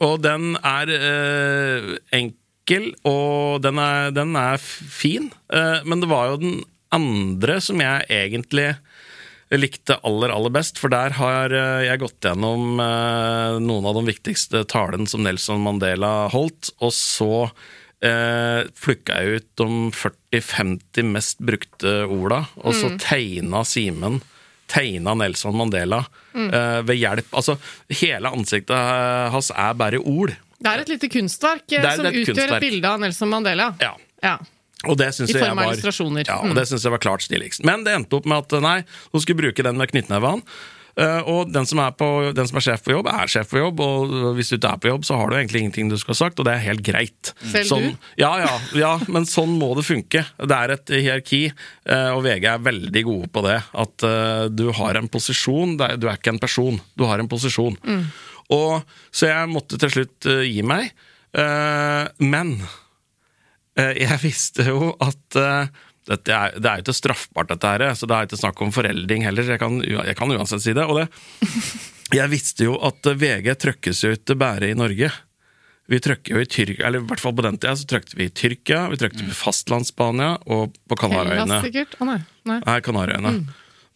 [0.00, 5.30] og den er eh, enkel, og den er, den er fin.
[5.52, 6.60] Eh, men det var jo den
[6.94, 8.72] andre som jeg egentlig
[9.58, 14.06] likte aller, aller best, for der har eh, jeg gått gjennom eh, noen av de
[14.12, 17.32] viktigste talene som Nelson Mandela holdt, og så
[18.06, 24.20] eh, flukka jeg ut de 40-50 mest brukte orda, og så tegna Simen
[24.70, 25.98] Tegna Nelson Mandela
[26.34, 27.56] eh, ved hjelp Altså,
[28.00, 30.32] hele ansiktet eh, hans er bare ord.
[30.60, 32.56] Det er et lite kunstverk eh, som et utgjør kunstverk.
[32.62, 33.70] et bilde av Nelson Mandela.
[33.82, 33.94] Ja.
[34.22, 34.36] Ja.
[34.88, 35.74] Og det syns jeg var.
[36.24, 36.50] Ja, Mm.
[36.50, 37.64] og det synes jeg var klart stiligst.
[37.68, 38.78] Men det endte opp med at nei,
[39.12, 40.40] hun skulle bruke den med knyttneven.
[41.00, 43.60] Eh, og den som, er på, den som er sjef på jobb, er sjef på
[43.60, 46.12] jobb, og hvis du ikke er på jobb, så har du egentlig ingenting du skal
[46.12, 47.32] ha sagt, og det er helt greit.
[47.40, 48.08] Selv sånn, du?
[48.20, 50.24] Ja, ja, ja, men sånn må det funke.
[50.36, 53.56] Det er et hierarki, eh, og VG er veldig gode på det.
[53.84, 57.78] At eh, du har en posisjon, du er ikke en person, du har en posisjon.
[58.50, 60.90] Og, så jeg måtte til slutt gi meg.
[62.18, 62.56] Men
[63.78, 65.38] jeg visste jo at
[66.10, 68.74] dette er, det er jo ikke straffbart, dette her, så det er ikke snakk om
[68.74, 69.54] foreldring heller.
[69.54, 70.86] Jeg kan, jeg kan uansett si det.
[70.90, 71.06] Og det,
[72.18, 75.12] jeg visste jo at VG trøkkes jo ikke bare i Norge.
[75.90, 78.28] Vi trøkker jo i Tyrkia, eller i hvert fall på den tida så trøkte vi
[78.28, 81.58] i Tyrkia, vi trøkte på fastlandsspania og på Kanariøyene.
[81.98, 82.06] Oh?
[82.06, 82.20] Nei.
[82.46, 82.60] nei.
[82.62, 83.32] Nei, Kanariøyene.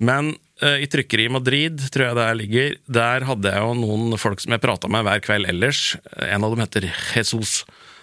[0.02, 0.32] Men
[0.64, 4.42] uh, i trykkeri i Madrid, tror jeg det ligger, der hadde jeg jo noen folk
[4.42, 5.84] som jeg prata med hver kveld ellers.
[6.18, 7.60] En av dem heter Jesus.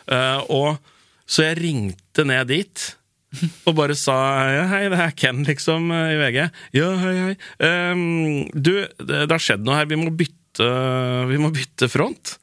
[0.08, 0.80] Uh, og
[1.28, 2.88] Så jeg ringte ned dit.
[3.68, 4.18] Og bare sa
[4.52, 6.40] ja, hei, det er Ken, liksom, eh, i VG.
[6.78, 7.34] Ja, hei, hei.
[7.64, 8.04] Um,
[8.52, 9.90] du, det det har skjedd noe her.
[9.90, 10.70] Vi må bytte,
[11.32, 12.36] vi må bytte front.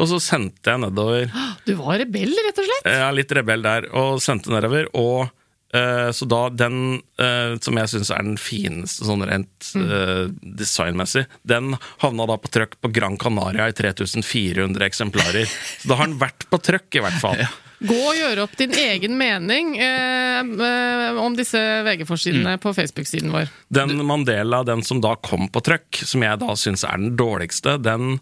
[0.00, 1.28] Og så sendte jeg nedover
[1.68, 2.90] Du var rebell, rett og slett?
[2.90, 4.88] ja, litt rebell der, og sendte nedover.
[4.98, 6.78] Og uh, så da den
[7.20, 10.30] uh, som jeg syns er den fineste sånn rent uh,
[10.62, 15.50] designmessig, den havna da på trøkk på Gran Canaria i 3400 eksemplarer.
[15.82, 17.44] Så da har den vært på trøkk, i hvert fall.
[17.82, 23.50] Gå og gjøre opp din egen mening eh, eh, om disse VG-forsidene på Facebook-siden vår.
[23.74, 27.78] Den Mandela, den som da kom på trøkk, som jeg da syns er den dårligste,
[27.82, 28.20] den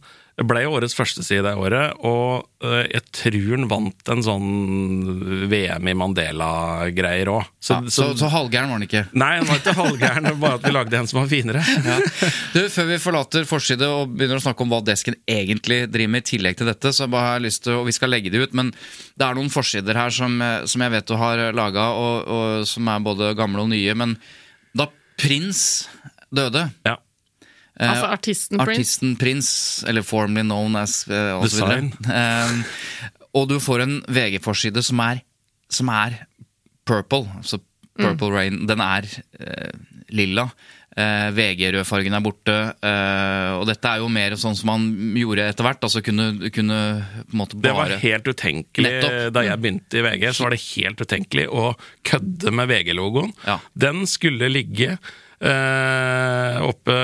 [0.48, 4.46] ble årets førsteside det året, og eh, jeg tror han vant en sånn
[5.50, 7.48] VM i Mandela-greier òg.
[7.68, 9.02] Ja, så, så halvgæren var han ikke.
[9.20, 11.64] Nei, han var ikke halvgæren, bare at vi lagde en som var finere.
[11.90, 11.96] Ja.
[12.54, 16.24] Du, Før vi forlater forside og begynner å snakke om hva desken egentlig driver med,
[16.24, 18.42] i tillegg til dette, så bare har jeg lyst til, og vi skal legge det
[18.44, 18.70] ut, men
[19.18, 22.68] det er noen forsider her som, eh, som jeg vet du har laga, og, og
[22.68, 23.96] som er både gamle og nye.
[23.98, 24.16] Men
[24.76, 24.88] da
[25.20, 25.88] prins
[26.30, 26.96] døde Ja.
[27.78, 28.80] Eh, Altså artisten Prince.
[28.80, 29.50] Artisten Prins,
[29.88, 31.38] eller formerly known as uh.
[31.44, 31.92] Design.
[32.10, 32.56] Eh,
[33.38, 35.02] og du får en VG-forside som
[35.70, 36.24] som er
[36.88, 37.28] purple.
[37.38, 37.60] Altså
[38.00, 38.66] Purple Rain.
[38.66, 39.72] Den er uh,
[40.10, 40.48] lilla.
[40.90, 42.56] Uh, VG-rødfargen er borte.
[42.82, 45.86] Uh, og dette er jo mer sånn som man gjorde etter hvert.
[45.86, 46.80] Altså kunne, kunne
[47.28, 49.18] på en måte Det var helt utenkelig Nettopp.
[49.36, 50.28] da jeg begynte i VG.
[50.34, 51.72] Så var det helt utenkelig å
[52.10, 53.34] kødde med VG-logoen.
[53.46, 53.60] Ja.
[53.86, 54.98] Den skulle ligge eh,
[55.40, 56.98] oppe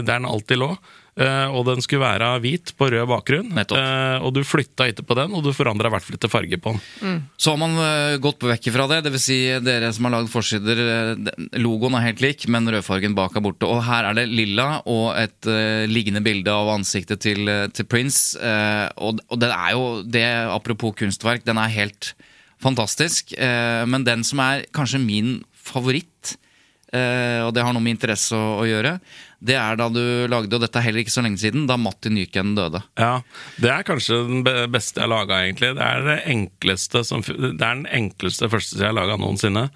[0.00, 0.72] der den alltid lå.
[1.18, 3.50] eh, og den skulle være hvit på rød bakgrunn.
[3.56, 3.78] Nettopp.
[3.80, 6.58] Eh, og du flytta ikke på den, og du forandra i hvert fall ikke farge
[6.62, 7.24] på den.
[7.40, 9.26] Så har man eh, gått vekk fra det, dvs.
[9.28, 10.82] Si dere som har lagd forsider.
[10.84, 13.66] eh, Logoen er helt lik, men rødfargen bak er borte.
[13.68, 17.88] Og her er det lilla og et uh, liggende bilde av ansiktet til, eh, til
[17.90, 18.38] Prince.
[18.38, 22.14] Uh, og, og det er jo det, apropos kunstverk, den er helt
[22.62, 23.34] fantastisk.
[23.38, 26.47] Uh, men den som er kanskje min favoritt, eh,
[26.88, 28.94] og det har noe med interesse å, å gjøre,
[29.38, 32.10] det er da du lagde, og dette er heller ikke så lenge siden, da Matti
[32.10, 32.80] Nyken døde.
[32.98, 33.20] Ja,
[33.60, 35.74] Det er kanskje den beste jeg har laga, egentlig.
[35.78, 39.68] Det er det enkleste som, Det er den enkleste førstesida jeg har laga noensinne.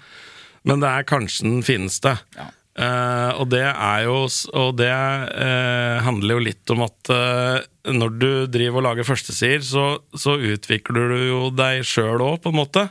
[0.67, 2.17] Men det er kanskje den fineste.
[2.35, 2.49] Ja.
[2.73, 4.15] Uh, og det er jo
[4.57, 9.61] Og det uh, handler jo litt om at uh, når du driver og lager førstesider,
[9.61, 9.85] så,
[10.17, 12.87] så utvikler du jo deg sjøl òg, på en måte.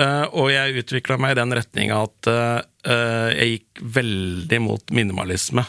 [0.00, 5.64] Eh, og jeg utvikla meg i den retninga at eh, jeg gikk veldig mot minimalisme.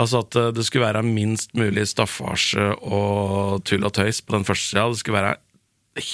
[0.00, 4.48] Altså at eh, det skulle være minst mulig staffasje og tull og tøys på den
[4.48, 4.88] første sida.
[4.88, 5.36] Det skulle være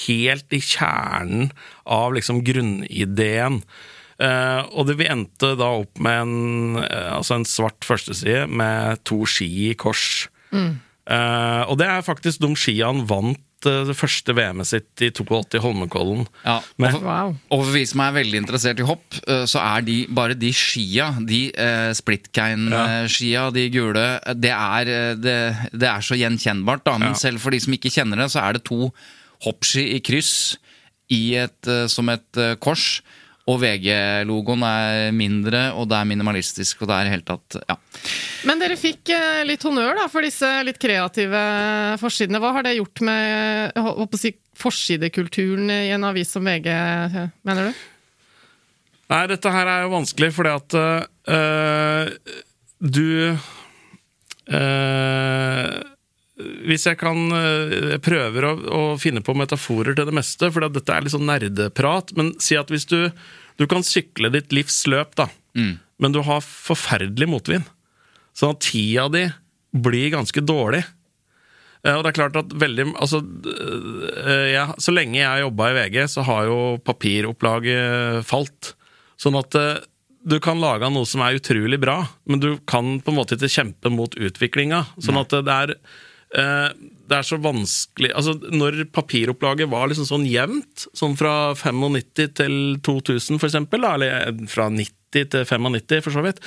[0.03, 1.51] helt i kjernen
[1.87, 3.63] av liksom grunnideen.
[4.21, 9.01] Uh, og det, vi endte da opp med en, uh, altså en svart førsteside med
[9.09, 10.29] to ski i kors.
[11.03, 15.59] Eh, og det er faktisk de skiene vant eh, det første VM-et sitt i 82
[15.63, 16.25] Holmenkollen.
[16.45, 17.35] Ja, Men- og, Wow.
[17.51, 20.51] og for vi som er veldig interessert i hopp, eh, så er de, bare de
[20.53, 25.37] skia, de uh, Splitkein-skia, de gule, det er, det,
[25.73, 26.83] det er så gjenkjennbart.
[26.85, 26.97] Da.
[26.97, 27.13] Men Ja.
[27.13, 28.91] selv for de som ikke kjenner det, så er det to
[29.45, 30.57] hoppski i kryss
[31.11, 33.01] i et, som et kors.
[33.51, 36.81] Og VG-logoen er mindre, og det er minimalistisk.
[36.81, 37.75] og det er helt tatt, ja.
[38.47, 41.41] Men dere fikk eh, litt honnør da, for disse litt kreative
[41.99, 42.39] forsidene.
[42.39, 43.75] Hva har det gjort med
[44.19, 47.83] si, forsidekulturen i en avis som VG, eh, mener du?
[49.11, 52.05] Nei, dette her er jo vanskelig, fordi at øh,
[52.79, 53.09] du
[54.47, 55.92] øh,
[56.67, 60.65] Hvis jeg kan øh, Jeg prøver å, å finne på metaforer til det meste, for
[60.67, 62.13] dette er litt sånn nerdeprat.
[62.17, 63.11] Men si at hvis du
[63.59, 65.27] Du kan sykle ditt livs løp, da,
[66.01, 67.67] men du har forferdelig motvind.
[68.33, 69.27] Sånn at tida di
[69.77, 70.81] blir ganske dårlig.
[71.85, 73.19] Eh, Og det er klart at veldig altså,
[74.25, 78.73] eh, jeg, Så lenge jeg har jobba i VG, så har jo papiropplaget falt.
[79.21, 79.77] Sånn at eh,
[80.25, 83.51] du kan lage noe som er utrolig bra, men du kan på en måte ikke
[83.51, 84.85] kjempe mot utviklinga.
[85.03, 86.01] Sånn at det er eh,
[86.33, 92.55] det er så vanskelig Altså, Når papiropplaget var liksom sånn jevnt, sånn fra 95 til
[92.85, 96.41] 2000 for eksempel, da, eller eh, fra 90 til 95 for så vidt,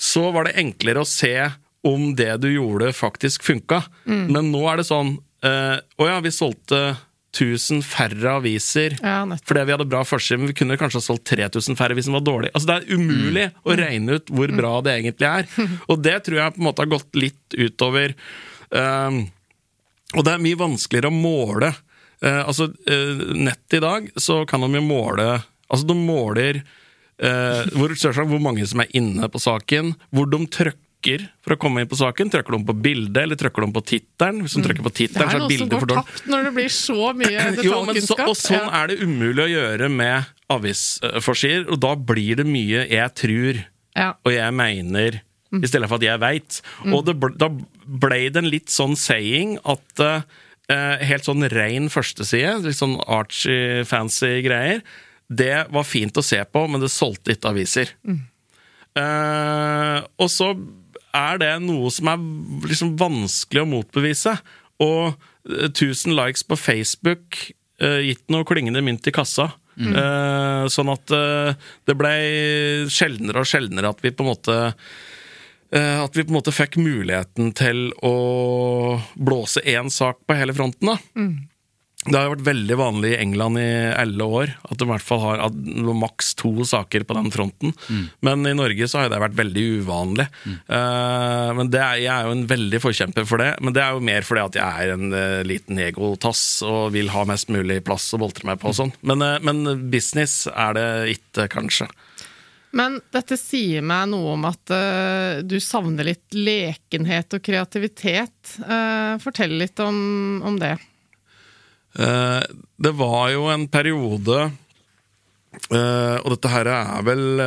[0.00, 1.34] så var det enklere å se
[1.84, 3.82] om det du gjorde, faktisk funka.
[4.04, 6.80] Men nå er det sånn eh, Å ja, vi solgte
[7.30, 11.28] 1000 færre aviser Ja, fordi vi hadde bra forside, men vi kunne kanskje ha solgt
[11.30, 12.50] 3000 færre hvis den var dårlig.
[12.54, 15.68] Altså Det er umulig å regne ut hvor bra det egentlig er.
[15.86, 18.16] Og det tror jeg på en måte har gått litt utover
[18.74, 19.22] ehm,
[20.16, 21.70] Og det er mye vanskeligere å måle.
[22.20, 26.58] Eh, altså, eh, nett i dag så kan de jo måle Altså, de måler
[27.22, 27.94] eh, hvor,
[28.26, 31.96] hvor mange som er inne på saken, hvor de trykker for å komme inn på
[32.00, 32.28] saken.
[32.32, 34.42] Trykker de på bildet, eller trykker de på tittelen?
[34.42, 36.52] Hvis de trykker på Det så er så er noe som går tapt når det
[36.58, 38.82] blir så mye Jo, men så, og sånn Ja.
[38.82, 43.64] er det umulig å gjøre med avisforsider, og da blir det mye 'jeg tror'
[43.96, 44.10] Ja.
[44.24, 45.20] og 'jeg mener',
[45.52, 46.60] i stedet for at 'jeg veit'.
[46.94, 47.48] Og det, ble- da
[47.86, 50.22] ble det en litt sånn saying at uh,
[51.02, 54.82] helt sånn rein førsteside, litt sånn archy-fancy greier,
[55.30, 57.90] det var fint å se på, men det solgte ikke aviser.
[58.98, 60.50] Eh, og så
[61.14, 62.24] er det noe som er
[62.68, 64.36] liksom vanskelig å motbevise.
[64.82, 65.12] Og
[65.46, 67.38] eh, 1000 likes på Facebook
[67.82, 69.52] uh, gitt noe klingende mynt i kassa.
[69.80, 71.08] Eh, sånn at
[71.88, 72.10] det ble
[72.92, 74.56] sjeldnere og sjeldnere at vi på en måte
[75.70, 78.14] At vi på en måte fikk muligheten til å
[79.14, 80.90] blåse én sak på hele fronten.
[80.90, 80.96] da
[82.08, 85.04] det har jo vært veldig vanlig i England i alle år at de i hvert
[85.04, 87.74] fall har maks to saker på den fronten.
[88.24, 90.24] Men i Norge så har det vært veldig uvanlig.
[90.48, 93.92] Eh, men det er, Jeg er jo en veldig forkjemper for det, men det er
[93.92, 97.82] jo mer fordi at jeg er en uh, liten egotass og vil ha mest mulig
[97.84, 98.94] plass å boltre meg på og sånn.
[99.04, 101.90] Men, uh, men business er det ikke, kanskje.
[102.76, 108.54] Men dette sier meg noe om at uh, du savner litt lekenhet og kreativitet.
[108.62, 109.98] Uh, fortell litt om,
[110.46, 110.76] om det.
[111.98, 112.42] Uh,
[112.78, 114.44] det var jo en periode
[115.74, 117.42] Og dette her er vel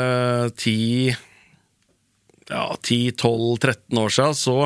[0.59, 1.07] ti
[2.49, 4.57] Ja, 10-12-13 år siden, så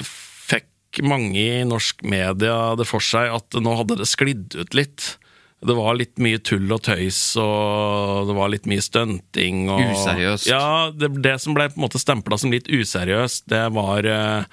[0.00, 5.10] fikk mange i norsk media det for seg at nå hadde det sklidd ut litt.
[5.64, 9.66] Det var litt mye tull og tøys, og det var litt mye stunting.
[9.72, 10.48] Og, Useriøst.
[10.50, 14.44] Ja, det, det som ble på en måte stempla som litt useriøst, det var eh,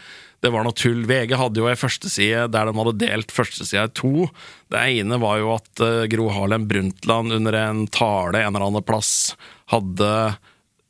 [0.44, 1.04] det var noe tull.
[1.08, 4.30] VG hadde jo ei førsteside der de hadde delt førstesida i to.
[4.72, 8.88] Det ene var jo at eh, Gro Harlem Brundtland under en tale en eller annen
[8.88, 9.36] plass
[9.76, 10.10] hadde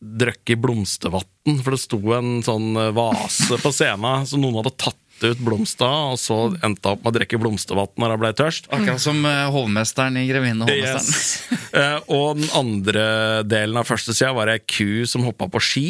[0.03, 5.43] drukket blomstervann, for det sto en sånn vase på scenen, som noen hadde tatt ut
[5.43, 8.67] blomster, og så endte opp med å drikke blomstervann når hun ble tørst.
[8.73, 11.13] Akkurat som eh, hovmesteren i 'Grevinnen og hovmesteren'.
[11.13, 11.69] Yes.
[11.73, 13.05] Eh, og den andre
[13.49, 15.87] delen av første sida var ei ku som hoppa på ski.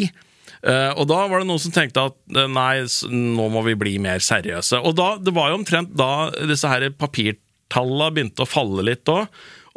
[0.64, 3.98] Uh, og da var det noen som tenkte at uh, nei, nå må vi bli
[4.00, 4.80] mer seriøse.
[4.88, 9.28] Og da, det var jo omtrent da disse her papirtallene begynte å falle litt òg.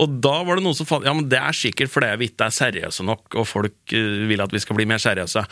[0.02, 2.50] Og da var det noen som fant Ja, men det er sikkert fordi vi ikke
[2.50, 5.44] er seriøse nok, og folk eh, vil at vi skal bli mer seriøse.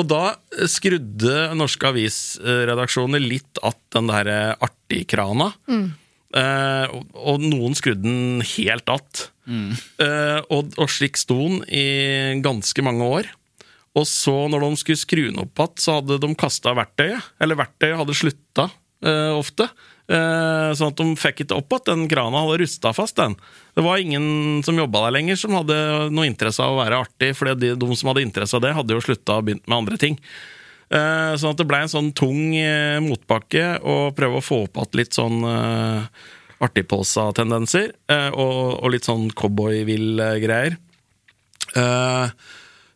[0.00, 0.22] Og da
[0.70, 4.54] skrudde norske avisredaksjoner litt att den der eh,
[5.68, 5.92] Mm.
[6.30, 9.30] Eh, og, og noen skrudde den helt att.
[9.98, 13.30] Eh, og, og slik sto den i ganske mange år.
[13.98, 17.32] Og så, når de skulle skru den opp igjen, så hadde de kasta verktøyet.
[17.42, 18.68] Eller verktøyet hadde slutta
[19.02, 19.66] eh, ofte.
[20.10, 21.86] Eh, sånn at de fikk ikke opp igjen.
[21.86, 23.36] Den krana hadde rusta fast, den.
[23.78, 25.76] Det var ingen som jobba der lenger, som hadde
[26.10, 27.30] noe interesse av å være artig.
[27.38, 30.00] For de, de som hadde interesse av det, hadde jo slutta og begynt med andre
[30.02, 30.18] ting.
[30.90, 34.82] Eh, sånn at det ble en sånn tung eh, motbakke å prøve å få opp
[34.82, 35.44] igjen litt sånn
[36.60, 37.94] artigpåsa-tendenser.
[38.34, 40.74] Og, og litt sånn cowboy-vill-greier.
[41.76, 42.26] Eh, eh,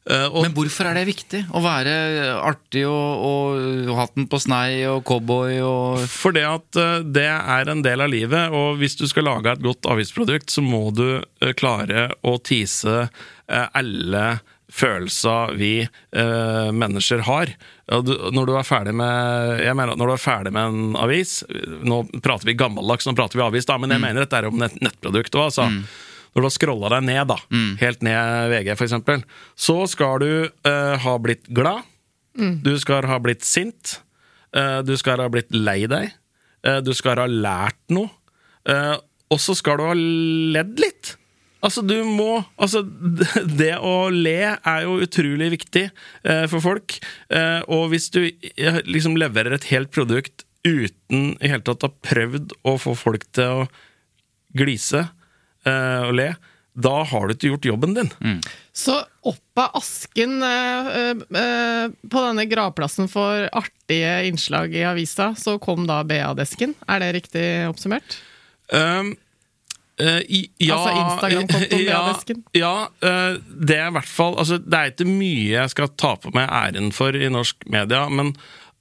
[0.05, 1.39] og Men hvorfor er det viktig?
[1.49, 1.93] Å være
[2.37, 7.71] artig og, og hatten på snei og cowboy og For det at eh, det er
[7.73, 11.07] en del av livet, og hvis du skal lage et godt avisprodukt, så må du
[11.17, 13.09] eh, klare å eh,
[13.49, 14.27] alle
[14.75, 17.53] følelser vi eh, mennesker har.
[17.89, 21.35] Når du er ferdig med jeg mener at når du er ferdig med en avis
[21.85, 24.57] Nå prater vi gammeldags, nå prater vi avis, da, men jeg mener dette er om
[24.59, 25.51] nett, nettprodukt òg.
[25.51, 25.69] Altså.
[26.35, 27.37] Når du har scrolla deg ned, da,
[27.81, 30.31] helt ned VG f.eks., så skal du
[30.67, 31.83] uh, ha blitt glad.
[32.35, 34.01] Du skal ha blitt sint.
[34.57, 36.11] uh, Du skal ha blitt lei deg.
[36.67, 38.11] uh, Du skal ha lært noe.
[38.67, 38.97] Eh,
[39.31, 41.15] Og så skal du ha ledd litt.
[41.65, 42.83] Altså, du må Altså,
[43.61, 46.99] det å le er jo utrolig viktig eh, for folk.
[47.31, 51.91] Eh, og hvis du eh, liksom leverer et helt produkt uten i hele tatt å
[51.93, 53.67] ha prøvd å få folk til å
[54.57, 55.07] glise
[55.71, 56.29] og le,
[56.75, 58.09] da har du ikke gjort jobben din.
[58.75, 58.97] Så
[59.31, 65.87] opp av asken eh, eh, på denne gravplassen for artige innslag i avisa, så kom
[65.87, 66.75] da BA-desken.
[66.91, 68.17] Er det riktig oppsummert?
[68.75, 69.13] Um,
[70.01, 72.43] uh, i- ja, Altså Instagram-kontoen ja, BA-desken?
[72.59, 76.15] Ja, Uh, det er i hvert fall altså, Det er ikke mye jeg skal ta
[76.19, 78.35] på meg æren for i norsk media, men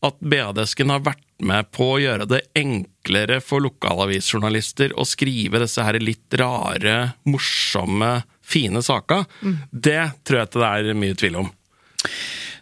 [0.04, 5.84] at BA-desken har vært med på å gjøre det enklere for lokalavisjournalister å skrive disse
[5.86, 9.58] her litt rare, morsomme, fine saka, Mm.
[9.72, 11.52] det tror jeg ikke det er mye tvil om.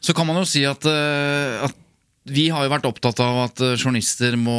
[0.02, 1.76] Så kan man jo si at, eh, at
[2.30, 4.54] vi har jo vært opptatt av at eh, journalister må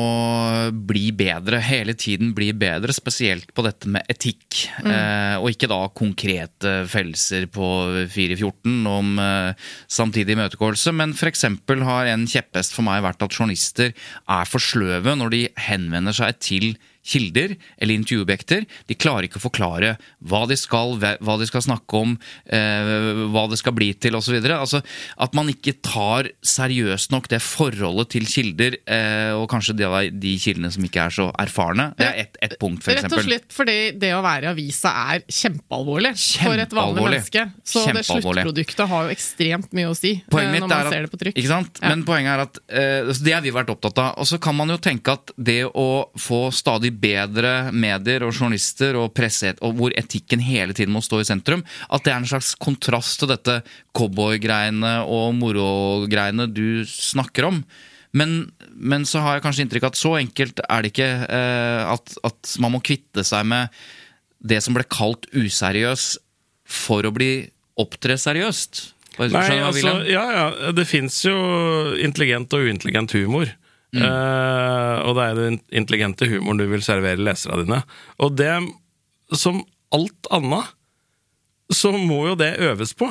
[0.89, 4.65] bli bedre, hele tiden bli bedre, spesielt på dette med etikk.
[4.83, 7.69] Eh, og ikke da konkrete fellelser på
[8.11, 11.47] 414 om eh, samtidig imøtegåelse, men f.eks.
[11.87, 16.43] har en kjepphest for meg vært at journalister er for sløve når de henvender seg
[16.43, 18.67] til kilder eller intervjuobjekter.
[18.87, 19.97] De klarer ikke å forklare
[20.31, 22.15] hva de skal, hva de skal snakke om,
[22.47, 22.93] eh,
[23.35, 24.39] hva det skal bli til osv.
[24.55, 24.83] Altså,
[25.19, 29.89] at man ikke tar seriøst nok det forholdet til kilder, eh, og kanskje de,
[30.23, 31.91] de kildene som ikke er så erfarne.
[31.99, 33.03] Det er ett et punkt, f.eks.
[33.03, 37.45] Rett og slett fordi det å være i avisa er kjempealvorlig, for et vanlig menneske.
[37.67, 40.95] Så det sluttproduktet har jo ekstremt mye å si eh, Poenget når man er at,
[40.95, 41.37] ser det på trykk.
[41.39, 41.83] Ikke sant?
[41.83, 41.93] Ja.
[41.93, 44.17] Men poenget er at Det har vi vært opptatt av.
[44.23, 45.89] Og så kan man jo tenke at det å
[46.19, 51.23] få stadig bedre medier og journalister og presse, og hvor etikken hele tiden må stå
[51.23, 53.61] i sentrum, at det er en slags kontrast til dette
[53.97, 57.63] cowboygreiene og morogreiene du snakker om.
[58.13, 61.93] Men, men så har jeg kanskje inntrykk av at så enkelt er det ikke eh,
[61.95, 63.73] at, at man må kvitte seg med
[64.43, 66.17] det som ble kalt useriøs
[66.69, 67.33] for å bli
[67.81, 68.83] opptre seriøst.
[69.21, 71.35] Nei, altså, ja, ja, det fins jo
[72.01, 73.51] intelligent og uintelligent humor.
[74.01, 77.83] Eh, og det er den intelligente humoren du vil servere leserne dine.
[78.23, 78.55] Og det,
[79.37, 79.61] som
[79.93, 80.73] alt annet,
[81.73, 83.11] så må jo det øves på.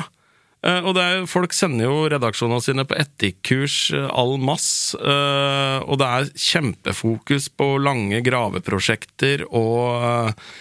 [0.61, 4.93] Uh, og er, folk sender jo redaksjonene sine på etikkurs uh, all mass.
[4.93, 10.51] Uh, og det er kjempefokus på lange graveprosjekter og eh,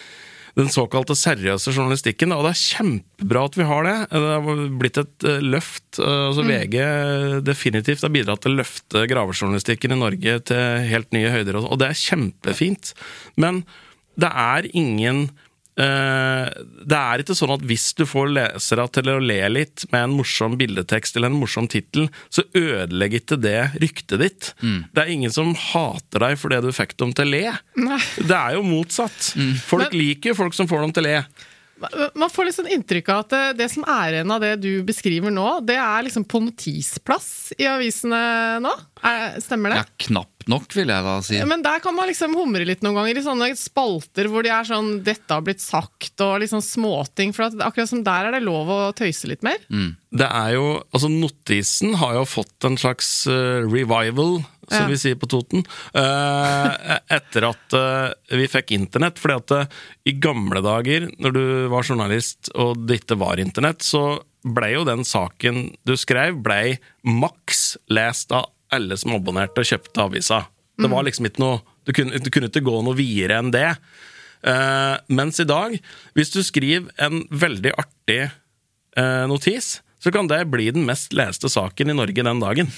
[0.58, 2.32] den såkalte seriøse journalistikken.
[2.34, 3.96] Og det er kjempebra at vi har det.
[4.10, 6.00] Det har blitt et eh, løft.
[6.00, 6.76] Eh, altså VG
[7.46, 11.90] definitivt har bidratt til å løfte gravejournalistikken i Norge til helt nye høyder, og- det
[11.92, 12.94] er kjempefint.
[13.36, 13.62] Men
[14.20, 15.30] det er ingen
[15.80, 20.16] det er ikke sånn at hvis du får lesere til å le litt med en
[20.18, 24.50] morsom bildetekst eller en morsom tittel, så ødelegger ikke det ryktet ditt.
[24.60, 27.44] Det er ingen som hater deg fordi du fikk dem til å le.
[28.20, 29.32] Det er jo motsatt.
[29.64, 31.22] Folk Men- liker jo folk som får dem til å le.
[32.14, 35.32] Man får sånn inntrykk av at det, det som er igjen av det du beskriver
[35.32, 38.20] nå, det er liksom på notisplass i avisene
[38.64, 38.74] nå.
[39.06, 39.80] Er, stemmer det?
[39.80, 41.38] Ja, knapt nok, vil jeg da si.
[41.48, 44.68] Men der kan man liksom humre litt noen ganger i sånne spalter hvor de er
[44.68, 47.32] sånn 'dette har blitt sagt' og sånn småting.
[47.36, 49.60] For at akkurat som der er det lov å tøyse litt mer.
[50.10, 54.40] Det er jo, altså Notisen har jo fått en slags eh, revival,
[54.70, 55.64] som vi sier på Toten,
[55.96, 59.18] eh, etter at eh, vi fikk internett.
[59.18, 63.82] fordi at eh, i gamle dager, når du var journalist og det ikke var internett,
[63.82, 69.68] så blei jo den saken du skrev, blei maks lest av alle som abonnerte og
[69.68, 70.44] kjøpte avisa.
[70.80, 73.72] Det var liksom ikke noe Du kunne, du kunne ikke gå noe videre enn det.
[74.46, 75.72] Uh, mens i dag,
[76.14, 81.50] hvis du skriver en veldig artig uh, notis, så kan det bli den mest leste
[81.50, 82.70] saken i Norge den dagen.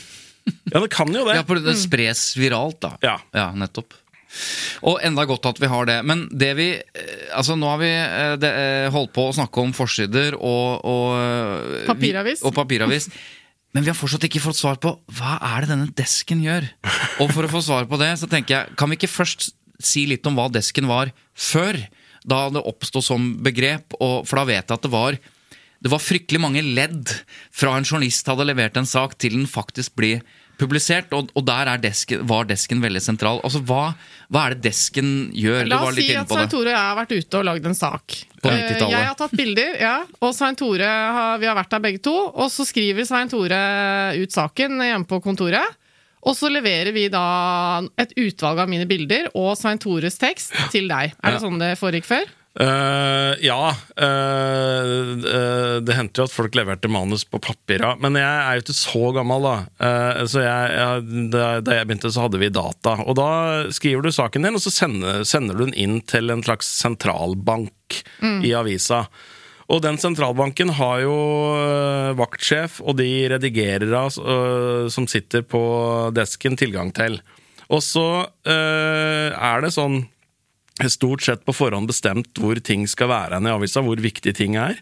[0.73, 1.37] Ja, det kan jo det.
[1.39, 2.97] Ja, for det spres viralt, da.
[3.05, 3.51] Ja.
[3.57, 3.95] nettopp.
[4.89, 5.99] Og enda godt at vi har det.
[6.09, 9.61] Men det vi eh, Altså, nå har vi eh, det, eh, holdt på å snakke
[9.61, 12.45] om forsider og, og Papiravis.
[12.49, 13.11] Og papiravis.
[13.73, 16.67] Men vi har fortsatt ikke fått svar på hva er det denne desken gjør.
[17.25, 20.05] Og for å få svar på det, så tenker jeg, kan vi ikke først si
[20.11, 21.79] litt om hva desken var før?
[22.29, 25.17] Da det oppsto som begrep, og, for da vet jeg at det var
[25.83, 27.11] det var fryktelig mange ledd
[27.51, 30.23] fra en journalist hadde levert en sak til den faktisk blir
[30.61, 33.41] publisert, og, og der er desken, var desken veldig sentral.
[33.43, 33.93] Altså, Hva,
[34.31, 35.67] hva er det desken gjør?
[35.67, 36.29] La oss si at.
[36.31, 38.19] Svein Tore og jeg har vært ute og lagd en sak.
[38.43, 38.95] På Eh, 90-tallet.
[38.95, 42.15] Jeg har tatt bilder, ja, og Svein Tore har, vi har vært der begge to.
[42.31, 43.63] Og så skriver Svein Tore
[44.19, 45.79] ut saken hjemme på kontoret.
[46.23, 50.87] Og så leverer vi da et utvalg av mine bilder og Svein Tores tekst til
[50.93, 51.17] deg.
[51.19, 52.31] Er det sånn det foregikk før?
[52.61, 53.77] Eh, ja.
[53.97, 57.85] Uh, uh, det hendte jo at folk leverte manus på papir.
[58.03, 59.57] Men jeg er jo ikke så gammel, da.
[60.29, 62.99] Så jeg, jeg, da, da jeg begynte, så hadde vi data.
[63.07, 63.31] Og da
[63.75, 68.03] skriver du saken din, og så sender, sender du den inn til en slags sentralbank
[68.45, 69.07] i avisa.
[69.73, 71.17] Og den sentralbanken har jo
[72.19, 75.63] vaktsjef og de redigerere øh, som sitter på
[76.13, 77.23] desken, tilgang til.
[77.73, 80.03] Og så er det sånn
[80.93, 84.79] stort sett på forhånd bestemt hvor ting skal være i avisa, hvor viktige ting er.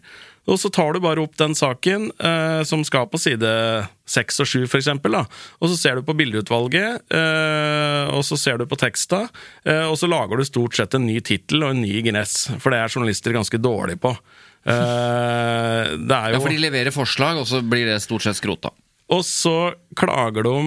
[0.49, 3.49] Og så tar du bare opp den saken eh, som skal på side
[4.09, 4.89] seks og sju, f.eks.
[4.89, 9.27] Og så ser du på bildeutvalget, eh, og så ser du på teksta,
[9.67, 12.73] eh, og så lager du stort sett en ny tittel og en ny gness, for
[12.73, 14.15] det er journalister ganske dårlige på.
[14.65, 18.73] Eh, det jo Ja, for de leverer forslag, og så blir det stort sett skrota.
[19.11, 20.57] Og så klager de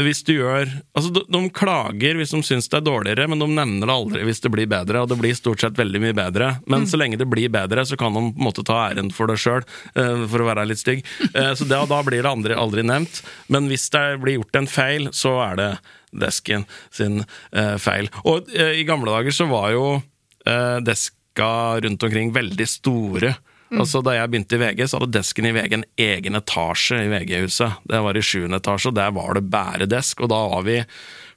[0.00, 0.66] hvis du gjør
[0.96, 4.24] Altså, de, de klager hvis de syns det er dårligere, men de nevner det aldri
[4.26, 6.50] hvis det blir bedre, og det blir stort sett veldig mye bedre.
[6.70, 9.30] Men så lenge det blir bedre, så kan de på en måte ta æren for
[9.30, 9.62] det sjøl,
[9.94, 11.04] for å være litt stygg.
[11.34, 13.18] Eh, så det, da blir det aldri, aldri nevnt.
[13.50, 15.68] Men hvis det blir gjort en feil, så er det
[16.14, 17.22] desken sin
[17.52, 18.10] eh, feil.
[18.28, 23.34] Og eh, i gamle dager så var jo eh, deska rundt omkring veldig store.
[23.72, 27.10] Altså Da jeg begynte i VG, så hadde desken i VG en egen etasje i
[27.10, 27.80] VG-huset.
[27.90, 30.22] Det var i sjuende etasje, og der var det bæredesk.
[30.24, 30.78] Og da var vi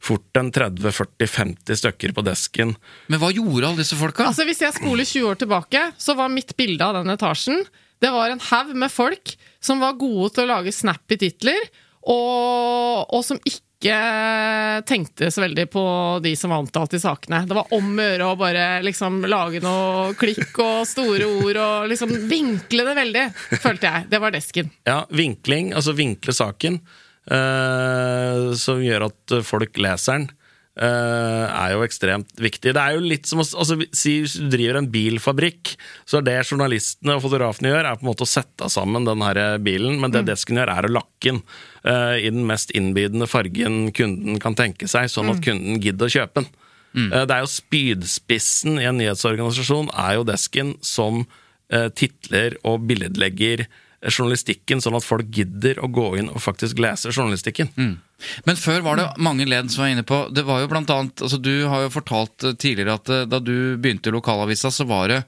[0.04, 2.76] fort en 30-40-50 stykker på desken.
[3.08, 4.28] Men hva gjorde alle disse folka?
[4.30, 7.64] Altså Hvis jeg spoler 20 år tilbake, så var mitt bilde av den etasjen
[8.04, 11.64] Det var en haug med folk som var gode til å lage snappy titler,
[12.08, 15.84] og, og som ikke tenkte så veldig på
[16.24, 17.44] de som var omtalt i sakene.
[17.46, 21.90] Det var om å gjøre å bare liksom lage noe klikk og store ord og
[21.92, 23.26] liksom vinkle det veldig,
[23.62, 24.08] følte jeg.
[24.10, 24.72] Det var desken.
[24.88, 26.82] Ja, vinkling, altså vinkle saken,
[27.30, 30.30] uh, som gjør at folk leser den,
[30.86, 32.74] er jo ekstremt viktig.
[32.76, 35.74] Det er jo litt som å altså, si hvis du driver en bilfabrikk,
[36.06, 39.24] så er det journalistene og fotografene gjør, er på en måte å sette sammen den
[39.26, 41.42] her bilen, men det desken gjør, er å lakke den
[41.88, 46.16] uh, i den mest innbydende fargen kunden kan tenke seg, sånn at kunden gidder å
[46.20, 46.52] kjøpe den.
[47.12, 51.26] Eh, Det er jo spydspissen i en nyhetsorganisasjon, er jo desken som
[51.74, 53.68] uh, titler og billedlegger
[54.06, 57.72] journalistikken, sånn at folk gidder å gå inn og faktisk lese journalistikken.
[58.46, 61.22] Men før var det mange ledd som var inne på Det var jo blant annet
[61.22, 64.88] altså Du har jo fortalt eh, tidligere at eh, da du begynte i lokalavisa, så
[64.90, 65.20] var det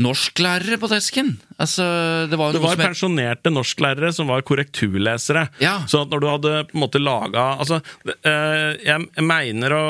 [0.00, 1.34] norsklærere på desken.
[1.60, 1.84] Altså,
[2.30, 5.48] det var Det var som pensjonerte norsklærere som var korrekturlesere.
[5.60, 5.82] Ja.
[5.86, 7.82] Så at når du hadde på en måte laga altså,
[8.24, 9.84] eh, Jeg mener å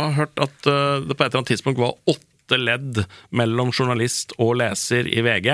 [0.00, 4.34] ha hørt at eh, det på et eller annet tidspunkt var åtte ledd mellom journalist
[4.38, 5.50] og leser i VG.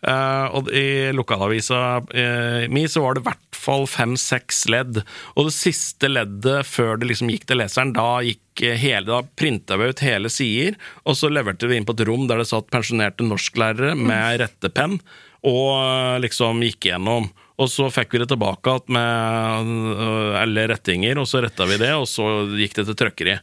[0.00, 5.02] Uh, og i lokalavisa uh, mi så var det i hvert fall fem-seks ledd.
[5.36, 9.20] Og det siste leddet før det liksom gikk til leseren, da gikk eh, hele, da
[9.36, 12.48] printa vi ut hele sider, og så leverte vi inn på et rom der det
[12.48, 14.96] satt pensjonerte norsklærere med rettepenn,
[15.44, 17.28] og uh, liksom gikk gjennom.
[17.60, 22.06] Og så fikk vi det tilbake med alle rettinger, og så retta vi det, og
[22.08, 23.34] så gikk det til trykkeri.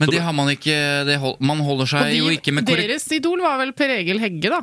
[0.00, 0.78] Men det har man ikke
[1.08, 2.88] det hold, Man holder seg de, jo ikke med korrekt...
[2.88, 4.60] deres idol var vel Per Egil Hegge, da.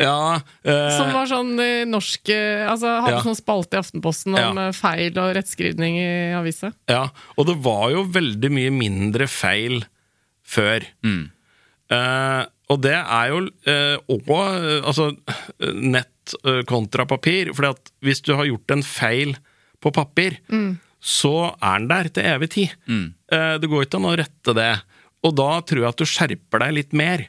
[0.00, 3.24] Ja, eh, Som var sånn eh, norsk eh, Altså hadde Ja.
[3.26, 4.68] sånn spalte i Aftenposten om Ja.
[4.68, 6.70] eh, feil og rettskrivning i avisa.
[6.88, 9.82] ja, og det var jo veldig mye mindre feil
[10.46, 10.86] før.
[11.90, 13.40] Eh, og det er jo
[14.14, 14.30] òg
[14.86, 15.10] altså,
[15.74, 17.50] nett eh, kontra papir.
[17.50, 19.34] at hvis du har gjort en feil
[19.82, 20.38] på papir,
[21.00, 22.72] så er den der til evig tid.
[22.86, 23.14] Mm.
[23.60, 24.72] det går ikke an å rette det.
[25.24, 27.26] Og da tror jeg at du skjerper deg litt mer.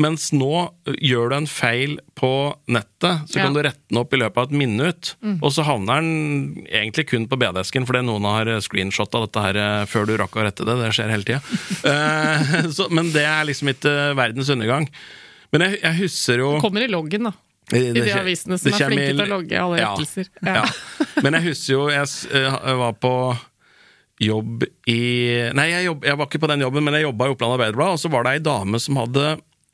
[0.00, 0.70] Mens nå
[1.04, 2.30] gjør du en feil på
[2.72, 3.42] nettet, så Ja.
[3.44, 5.10] kan du rette den opp i løpet av et minutt.
[5.42, 9.84] Og så havner den egentlig kun på BD-esken, fordi noen har screenshotta dette her eh,
[9.84, 10.78] før du rakk å rette det.
[10.80, 11.42] Det skjer hele tida.
[11.90, 14.88] Eh, men det er liksom ikke verdens undergang.
[15.52, 17.32] Men jeg, jeg husker jo Kommer i loggen, da.
[17.76, 20.30] I de avisene som er flinke til å logge alle rettelser.
[20.42, 20.62] Ja.
[20.62, 20.64] Ja.
[21.24, 23.14] Men jeg husker jo jeg, eh, var på
[24.20, 25.00] jobb i
[25.56, 27.94] Nei, jeg, jobb, jeg var ikke på den jobben, men jeg jobba i Oppland Arbeiderblad,
[27.96, 29.30] og så var det ei dame som hadde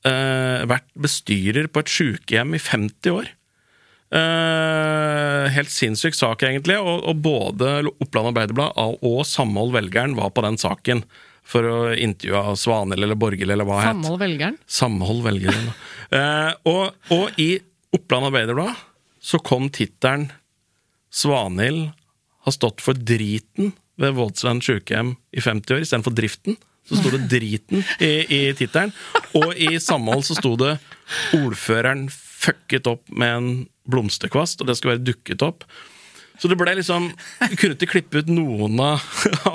[0.06, 3.32] uh, vært bestyrer på et sykehjem i 50 år.
[4.14, 6.78] Uh, helt sinnssyk sak, egentlig.
[6.78, 11.02] Og, og både Oppland Arbeiderblad og Samhold Velgeren var på den saken
[11.46, 13.78] for å intervjue Svanhild eller Borghild eller hva.
[13.86, 14.56] Samhold velgeren.
[14.66, 15.68] Samhold velgeren.
[16.10, 17.50] eh, og, og i
[17.94, 18.74] Oppland Arbeiderblad
[19.20, 20.30] så kom tittelen
[21.12, 21.90] 'Svanhild
[22.46, 26.58] har stått for driten ved Vådsland sykehjem i 50 år', istedenfor driften.
[26.86, 28.92] Så sto det 'driten' i, i tittelen.
[29.34, 30.76] Og i Samhold så sto det
[31.34, 33.50] 'Ordføreren fucket opp med en
[33.90, 35.64] blomsterkvast', og det skulle være dukket opp.
[36.38, 37.08] Så det ble liksom
[37.50, 39.02] Vi kunne ikke klippe ut noen av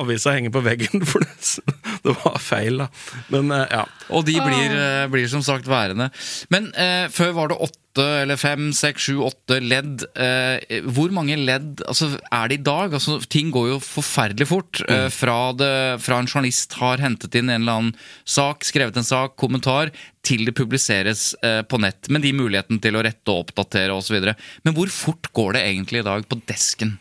[0.02, 1.64] avisa henge på veggen, for det,
[2.06, 2.88] det var feil, da.
[3.34, 3.86] Men eh, ja.
[4.12, 6.10] Og de blir, eh, blir som sagt værende.
[6.54, 7.80] Men eh, før var det åtte
[8.22, 10.06] eller fem, seks, sju, åtte ledd.
[10.16, 12.95] Eh, hvor mange ledd altså, er det i dag?
[12.97, 14.82] Altså, ting går jo forferdelig fort.
[14.88, 17.93] Eh, fra, det, fra en journalist har hentet inn en eller annen
[18.24, 19.93] sak, skrevet en sak, kommentar,
[20.26, 22.06] til det publiseres på nett.
[22.14, 24.22] Med de mulighetene til å rette og oppdatere osv.
[24.62, 26.99] Men hvor fort går det egentlig i dag på desken?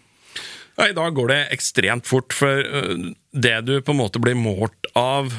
[0.79, 4.39] Ja, I dag går det ekstremt fort, for øh, det du på en måte blir
[4.39, 5.33] målt av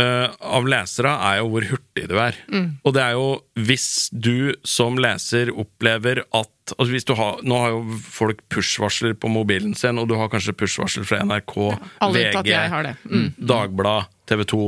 [0.00, 2.38] uh, av lesere, er jo hvor hurtig du er.
[2.82, 3.28] Og det er jo
[3.66, 9.16] hvis du som leser opplever at altså hvis du har, Nå har jo folk push-varsler
[9.20, 12.94] på mobilen sin, og du har kanskje push-varsel fra NRK, ja, VG, jeg har det.
[13.04, 13.26] Mm.
[13.36, 14.62] Dagblad, TV 2.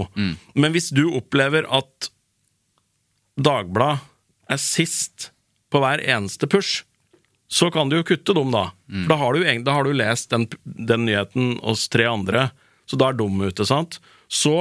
[0.60, 2.10] Men hvis du opplever at
[3.36, 4.04] Dagblad
[4.52, 5.30] er sist
[5.72, 6.84] på hver eneste push,
[7.48, 8.68] så kan du jo kutte dem, da.
[8.90, 12.48] For da har du, da har du lest den, den nyheten hos tre andre,
[12.90, 14.00] så da er dum ute, sant?
[14.26, 14.54] Så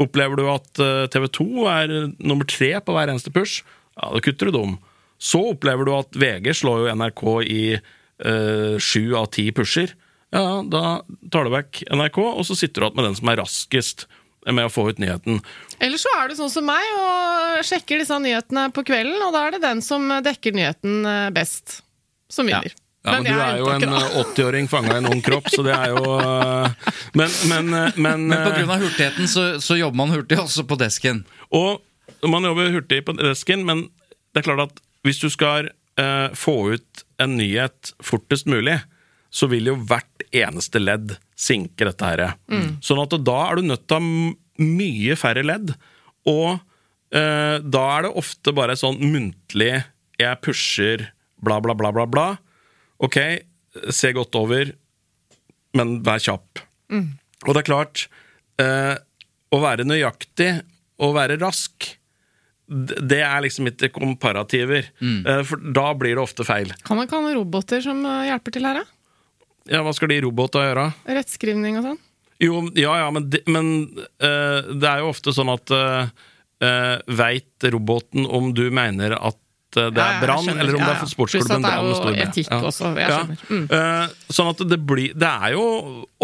[0.00, 0.80] opplever du at
[1.12, 3.60] TV 2 er nummer tre på hver eneste push,
[4.00, 4.78] ja, da kutter du dem.
[5.20, 9.92] Så opplever du at VG slår jo NRK i eh, sju av ti pusher.
[10.32, 13.40] Ja, da tar du vekk NRK, og så sitter du igjen med den som er
[13.42, 14.06] raskest
[14.48, 15.42] med å få ut nyheten.
[15.82, 19.44] Eller så er du sånn som meg og sjekker disse nyhetene på kvelden, og da
[19.46, 21.82] er det den som dekker nyheten eh, best,
[22.32, 22.72] som vinner.
[23.00, 24.20] Ja, men, du jeg er jo en unntaket, da.
[24.20, 27.96] eh, 80-åring fanga i en ung kropp, så det er jo eh, Men, men, eh,
[27.96, 28.76] men, Men pga.
[28.76, 31.22] hurtigheten så, så jobber man hurtig også på desken.
[31.56, 31.80] Og
[32.28, 33.86] man jobber hurtig på desken, men
[34.34, 38.76] det er klart at hvis du skal eh, få ut en nyhet fortest mulig,
[39.32, 42.34] så vil jo hvert eneste ledd sinke dette her.
[42.84, 45.72] Sånn at da er du nødt til å ha mye færre ledd.
[46.28, 46.58] Og
[47.16, 49.86] eh, da er det ofte bare sånn muntlig
[50.20, 51.06] 'jeg pusher
[51.42, 52.26] bla, bla, bla, bla', bla.
[53.00, 53.16] Ok,
[53.94, 54.74] se godt over,
[55.78, 56.62] men vær kjapp.
[57.46, 58.08] Og det er klart,
[58.60, 58.96] eh,
[59.50, 60.52] å være nøyaktig
[61.00, 61.88] og være rask,
[62.70, 64.90] det er liksom ikke komparativer.
[65.02, 66.70] Eh, for da blir det ofte feil.
[66.86, 68.84] Kan man ikke ha noen roboter som eh, hjelper til her, da?
[69.70, 70.86] Ja, hva skal de robotene gjøre?
[71.18, 72.00] Rettskrivning og sånn?
[72.40, 73.66] Jo, ja, ja, men, det, men
[74.22, 76.08] eh, det er jo ofte sånn at uh,
[77.20, 80.80] Veit roboten om du mener at eh, det Ja, ja, er jeg brann, eller om
[80.82, 82.18] det er sportsklubben det er Brann med stor B.
[82.24, 83.38] etikk også, jeg skjønner.
[83.50, 83.66] Mm.
[83.76, 84.04] Eh,
[84.38, 85.64] sånn at det blir Det er jo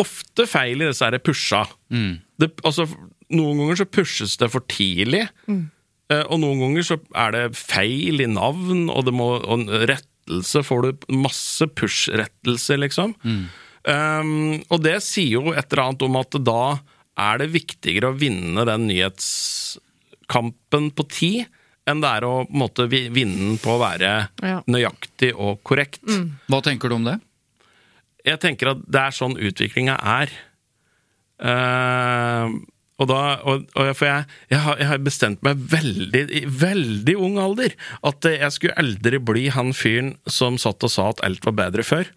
[0.02, 1.62] ofte feil i disse her pusha.
[1.90, 2.82] Det, altså,
[3.32, 8.16] noen ganger så pushes det for tidlig, eh, og noen ganger så er det feil
[8.24, 9.58] i navn, og, det må, og
[9.90, 13.10] rettelse får du masse push-rettelse, liksom.
[13.86, 16.62] Um, og det sier jo et eller annet om at da
[17.16, 21.46] er det viktigere å vinne den nyhetskampen på tid
[21.86, 24.12] enn det er å på en måte, vinne den på å være
[24.42, 24.60] Ja.
[24.66, 26.02] nøyaktig og korrekt.
[26.50, 27.18] Hva tenker du om det?
[28.26, 30.32] Jeg tenker at det er sånn utviklinga er.
[31.36, 32.48] Uh,
[32.96, 36.42] og da, og, og jeg, for jeg, jeg, har, jeg har bestemt meg veldig, i
[36.48, 37.74] veldig ung alder
[38.08, 41.84] at jeg skulle aldri bli han fyren som satt og sa at alt var bedre
[41.84, 42.08] før.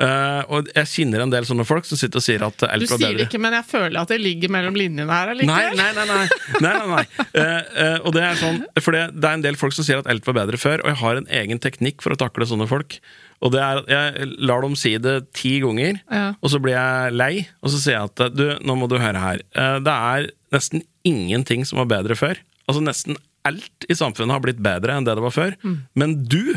[0.00, 2.78] Eh, og jeg kjenner en del sånne folk som sitter og sier at Du bedre.
[2.80, 5.76] Du sier det ikke, men jeg føler at det ligger mellom linjene her allikevel.
[5.76, 6.04] nei, nei.
[6.06, 7.02] nei, nei, nei, nei.
[7.34, 10.00] Uh, uh, og det er sånn, for det, det er en del folk som sier
[10.00, 12.68] at alt var bedre før, og jeg har en egen teknikk for å takle sånne
[12.70, 12.96] folk.
[13.44, 16.24] Og det er at Jeg lar dem si det ti ganger, Ja.
[16.40, 17.32] og så blir jeg lei.
[17.64, 19.44] Og så sier jeg at du, nå må du høre her.
[19.80, 22.40] Det er nesten ingenting som var bedre før.
[22.68, 23.16] Altså Nesten
[23.48, 25.56] alt i samfunnet har blitt bedre enn det det var før.
[25.96, 26.56] Men du,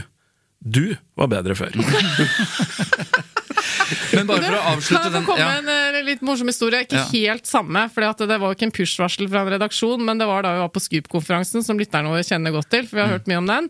[0.59, 1.71] du var bedre før.
[4.13, 5.61] Men bare for å avslutte Kan jeg den få komme ja.
[5.61, 6.83] med en eh, litt morsom historie?
[6.85, 7.05] Ikke Ja.
[7.13, 10.43] helt samme, for det var jo ikke en push-varsel fra en redaksjon, men det var
[10.45, 13.27] da vi var på Scoop-konferansen, som lytterne våre kjenner godt til, for vi har hørt
[13.31, 13.69] mye om den.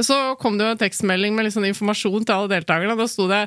[0.00, 2.96] Så kom det jo en tekstmelding med litt sånn informasjon til alle deltakerne.
[2.96, 3.42] Da sto det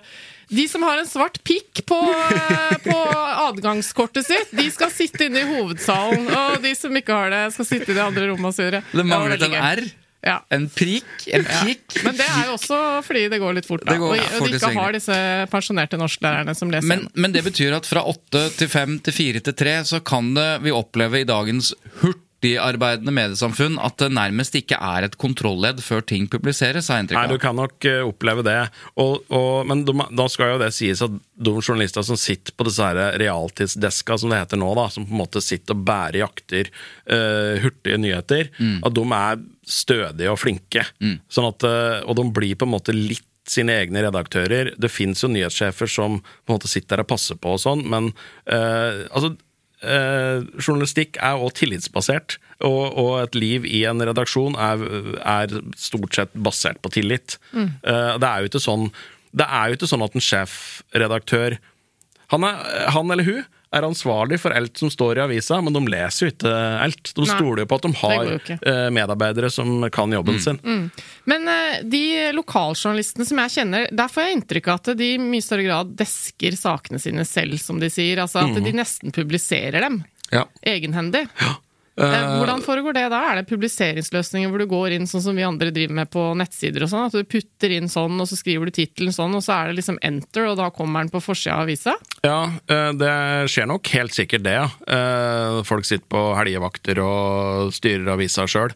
[0.53, 2.97] de som har en svart pikk på, eh, på
[3.47, 6.28] adgangskortet sitt, de skal sitte inne i hovedsalen.
[6.30, 8.55] Og de som ikke har det, skal sitte i det andre rommet.
[8.93, 9.82] Det manglet en R,
[10.24, 10.38] Ja.
[10.56, 11.98] en prikk, en pikk.
[12.06, 13.98] Men det er jo også fordi det går litt fort, da.
[14.00, 15.16] Går og, og de ikke har disse
[15.52, 16.88] pensjonerte norsklærerne som leser.
[16.88, 20.32] Men, men det betyr at fra åtte til fem til fire til tre så kan
[20.38, 26.06] det vi oppleve i dagens hurtigarbeidende mediesamfunn at det nærmest ikke er et kontrolledd før
[26.08, 28.58] ting publiseres, har jeg Nei, du kan nok eh, oppleve det.
[29.04, 32.70] Og, og, men de, da skal jo det sies at de journalister som sitter på
[32.70, 36.22] disse her realtidsdeska, som det heter nå, da, som på en måte sitter og bærer
[36.24, 38.54] jakter uh, hurtige nyheter,
[38.88, 40.86] at de er stødige og flinke.
[41.32, 44.74] Sånn at, eh, og de blir på en måte litt sine egne redaktører.
[44.80, 47.84] Det fins jo nyhetssjefer som på en måte sitter der og passer på og sånn,
[47.91, 48.14] men
[48.47, 49.34] eh, altså
[49.84, 54.86] eh, journalistikk er også tillitsbasert, og, og et liv i en redaksjon er,
[55.20, 57.36] er stort sett basert på tillit.
[57.84, 58.88] Eh, det er jo ikke sånn
[59.34, 61.55] det er jo ikke sånn at en sjefredaktør
[62.30, 62.59] han, er,
[62.93, 63.41] han eller hun
[63.74, 66.54] er ansvarlig for alt som står i avisa, men de leser jo ikke
[66.84, 67.12] alt.
[67.18, 70.60] De Nei, stoler jo på at de har eh, medarbeidere som kan jobben sin.
[71.30, 72.04] Men eh, de
[72.38, 75.94] lokaljournalistene som jeg kjenner, der får jeg inntrykk av at de i mye større grad
[76.00, 78.22] desker sakene sine selv, som de sier.
[78.24, 80.04] Altså at de nesten publiserer dem
[80.34, 80.46] Ja.
[80.66, 81.28] egenhendig.
[81.42, 81.56] Eh,
[81.94, 83.20] Hvordan foregår det da?
[83.30, 86.86] Er det publiseringsløsninger hvor du går inn sånn som vi andre driver med på nettsider
[86.86, 87.06] og sånn?
[87.10, 89.78] At du putter inn sånn, og så skriver du tittelen sånn, og så er det
[89.82, 91.94] liksom enter, og da kommer den på forsida av avisa?
[92.26, 93.14] Ja, eh, det
[93.54, 94.68] skjer nok helt sikkert det, ja.
[94.88, 98.74] Eh, Folk sitter på helgevakter og styrer avisa sjøl.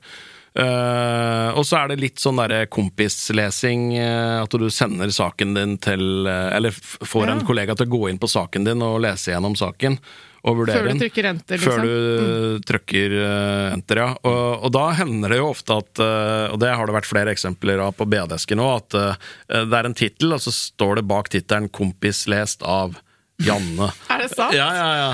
[0.58, 6.26] og så er det litt sånn derre kompislesing, uh, at du sender saken din til
[6.26, 9.54] uh, Eller får en kollega til å gå inn på saken din og lese gjennom
[9.54, 10.00] saken.
[10.48, 11.74] Og vurdere Før du trykker enter, liksom?
[11.74, 14.10] Før du trykker eh, enter, ja.
[14.22, 17.34] Og, og da hender det jo ofte at eh, Og det har det vært flere
[17.36, 19.28] eksempler av på BD-esken nå, at eh,
[19.68, 22.96] det er en tittel, og så står det bak tittelen 'Kompis lest av
[23.44, 23.92] Janne'.
[24.14, 24.56] Er det sant?
[24.56, 25.12] Ja, ja, ja.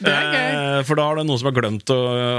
[0.00, 0.50] Det er gøy.
[0.56, 1.98] Eh, For da har det noen som har glemt å,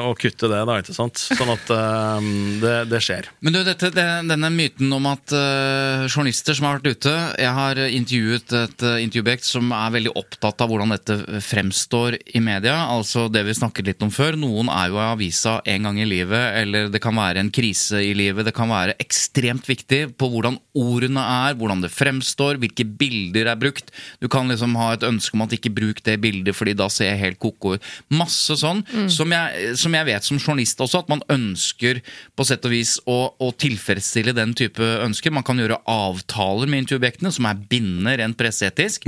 [0.09, 1.21] å kutte det, da, ikke sant?
[1.29, 2.29] Sånn at eh,
[2.63, 3.29] det, det skjer.
[3.45, 7.51] Men du, dette, det, denne myten om at uh, journalister som har vært ute Jeg
[7.55, 12.75] har intervjuet et uh, intervjuobjekt som er veldig opptatt av hvordan dette fremstår i media.
[12.91, 14.37] Altså det vi snakket litt om før.
[14.39, 18.01] Noen er jo i avisa en gang i livet, eller det kan være en krise
[18.01, 18.47] i livet.
[18.47, 23.59] Det kan være ekstremt viktig på hvordan ordene er, hvordan det fremstår, hvilke bilder er
[23.61, 23.93] brukt.
[24.23, 27.11] Du kan liksom ha et ønske om at ikke bruk det bildet, fordi da ser
[27.11, 27.89] jeg helt ko-ko ut.
[28.13, 32.01] Masse sånn som, jeg, som jeg vet som journalist også, at man ønsker
[32.35, 35.33] på sett og vis å, å tilfredsstille den type ønsker.
[35.33, 39.07] Man kan gjøre avtaler med intervjuobjektene som er bindende rent presseetisk,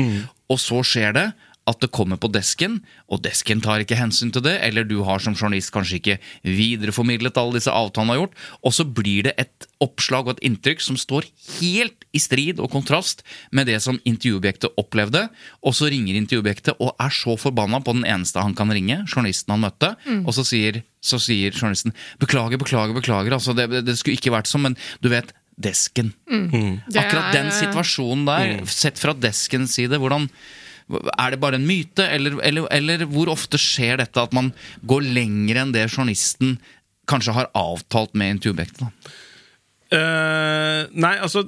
[0.52, 1.28] og så skjer det
[1.70, 5.22] at det kommer på desken, og desken tar ikke hensyn til det, eller du har
[5.24, 9.68] som journalist kanskje ikke videreformidlet alle disse avtalene har gjort, og så blir det et
[9.84, 11.28] oppslag og et inntrykk som står
[11.60, 13.24] helt i strid og kontrast
[13.56, 15.28] med det som intervjuobjektet opplevde,
[15.64, 19.56] og så ringer intervjuobjektet og er så forbanna på den eneste han kan ringe, journalisten
[19.56, 19.94] han møtte,
[20.24, 24.52] og så sier, så sier journalisten 'beklager, beklager, beklager', altså det, det skulle ikke vært
[24.52, 26.14] sånn, men du vet, desken.
[26.28, 26.82] Mm.
[26.98, 30.30] Akkurat er- den situasjonen der, sett fra deskens side, hvordan
[30.92, 34.52] er det bare en myte, eller, eller, eller hvor ofte skjer dette at man
[34.90, 36.58] går lenger enn det journalisten
[37.10, 39.12] kanskje har avtalt med intervjuobjektet?
[39.94, 41.46] Eh, nei, altså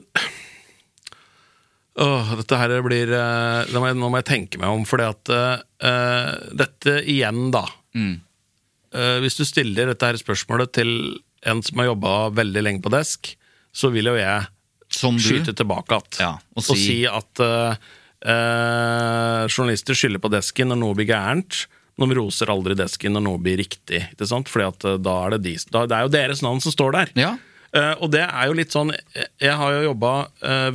[1.96, 5.06] Åh, dette her blir eh, det må jeg, Nå må jeg tenke meg om, fordi
[5.08, 7.64] at uh, Dette igjen, da.
[7.96, 8.18] Mm.
[8.96, 10.92] Uh, hvis du stiller dette her spørsmålet til
[11.48, 13.32] en som har jobba veldig lenge på desk,
[13.76, 14.44] så vil jo jeg
[14.96, 17.76] skyte tilbake at, Ja, og og, si- si at eh,
[18.26, 21.66] eh, journalister skylder på desken når noe blir gærent.
[21.96, 24.02] De roser aldri desken når noe blir riktig.
[24.12, 24.50] Ikke sant?
[24.52, 26.98] Fordi at eh, da er det, de, da, det er jo deres navn som står
[26.98, 27.14] der.
[27.20, 27.34] Ja.
[27.76, 28.94] Eh, og det er jo litt sånn
[29.42, 30.12] Jeg har jo jobba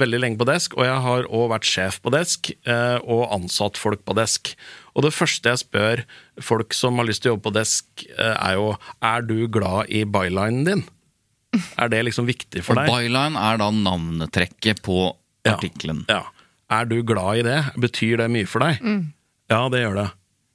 [0.01, 3.81] veldig lenge på desk, og jeg har òg vært sjef på desk eh, og ansatt
[3.81, 4.55] folk på desk.
[4.97, 6.03] Og det første jeg spør
[6.45, 7.87] folk som har lyst til å jobbe på desk,
[8.17, 10.83] eh, er jo Er du glad i bylinen din?
[11.81, 12.91] Er det liksom viktig for Og deg?
[12.93, 15.15] byline er da navnetrekket på
[15.47, 15.57] Ja.
[16.09, 16.23] Ja.
[16.71, 17.59] Er du glad i det?
[17.83, 18.79] Betyr det mye for deg?
[19.51, 20.09] Ja, det gjør det.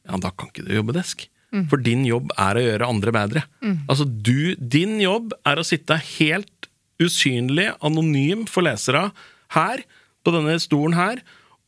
[0.08, 1.26] Ja, da kan ikke du jobbe desk.
[1.72, 3.42] For din jobb er å gjøre andre bedre.
[3.88, 6.68] Altså, du, din jobb er å sitte helt
[7.00, 9.10] usynlig, anonym for lesere
[9.56, 9.84] her,
[10.26, 11.22] på denne stolen her,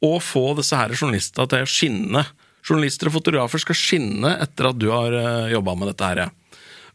[0.03, 2.23] og få disse her journalistene til å skinne.
[2.67, 6.23] Journalister og fotografer skal skinne etter at du har uh, jobba med dette her.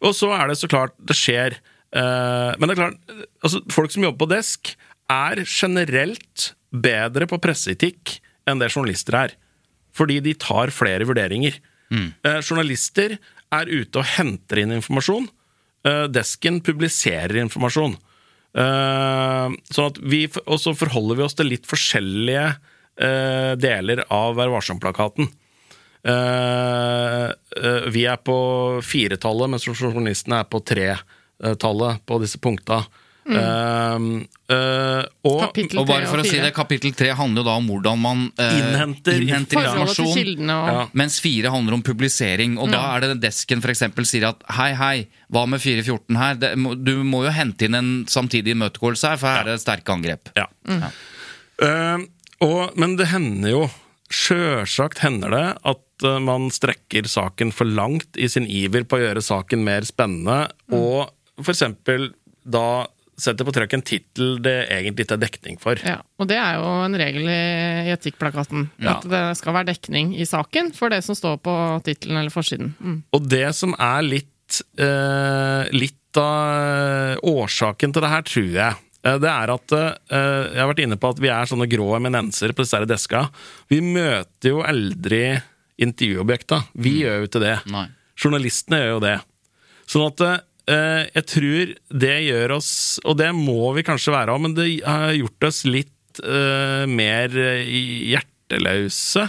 [0.04, 1.56] Og så er det så klart Det skjer.
[1.94, 3.12] eh, men det er klart,
[3.44, 4.72] altså, folk som jobber på desk,
[5.10, 9.34] er generelt bedre på presseetikk enn det journalister er.
[9.92, 11.58] Fordi de tar flere vurderinger.
[12.24, 13.18] Eh, journalister
[13.52, 15.28] er ute og henter inn informasjon.
[15.84, 17.98] Eh, desken publiserer informasjon.
[18.52, 22.46] Eh, sånn at vi, og så forholder vi oss til litt forskjellige
[22.96, 25.28] eh, deler av Vær varsom-plakaten.
[26.02, 28.36] Eh, eh, vi er på
[28.84, 32.82] firetallet, mens journalistene er på tretallet på disse punkta.
[33.22, 34.04] Eh,
[34.50, 37.68] uh, og Og bare tre for å si det, Kapittel tre handler jo da om
[37.70, 40.50] hvordan man uh, Innhenter innhenter informasjon.
[40.50, 40.80] og Ja.
[40.98, 44.96] Mens fire handler om publisering, og da er det desken eksempel sier at hei, hei,
[45.32, 46.40] hva med 414 her?
[46.42, 46.50] Det,
[46.82, 50.32] du må jo hente inn en samtidig imøtegåelse her, for her er det sterke angrep.
[50.36, 50.48] Ja.
[51.62, 52.04] Eh,
[52.42, 53.62] og, men det hender jo
[54.12, 59.04] Sjølsagt hender det at eh, man strekker saken for langt i sin iver på å
[59.06, 62.10] gjøre saken mer spennende, og for eksempel
[62.42, 62.84] da
[63.22, 65.80] setter på trykk en tittel det egentlig ikke er dekning for.
[65.86, 68.68] Ja, og det er jo en regel i etikkplakaten.
[68.82, 68.96] Ja.
[68.96, 71.56] At det skal være dekning i saken for det som står på
[71.86, 72.74] tittelen eller forsiden.
[72.80, 73.02] Mm.
[73.14, 79.18] Og det som er litt, eh, litt av årsaken til det her, tror jeg, eh,
[79.22, 79.94] det er at eh,
[80.52, 83.28] Jeg har vært inne på at vi er sånne grå eminenser på disse deska.
[83.72, 85.40] Vi møter jo aldri
[85.82, 86.62] intervjuobjekta.
[86.74, 87.58] Vi gjør jo ikke det.
[87.72, 87.88] Nei.
[88.18, 89.18] Journalistene gjør jo det.
[89.90, 91.70] Sånn at eh, jeg tror
[92.02, 95.64] det gjør oss Og det må vi kanskje være òg, men det har gjort oss
[95.66, 97.66] litt uh, mer eh,
[98.12, 99.24] hjerteløse.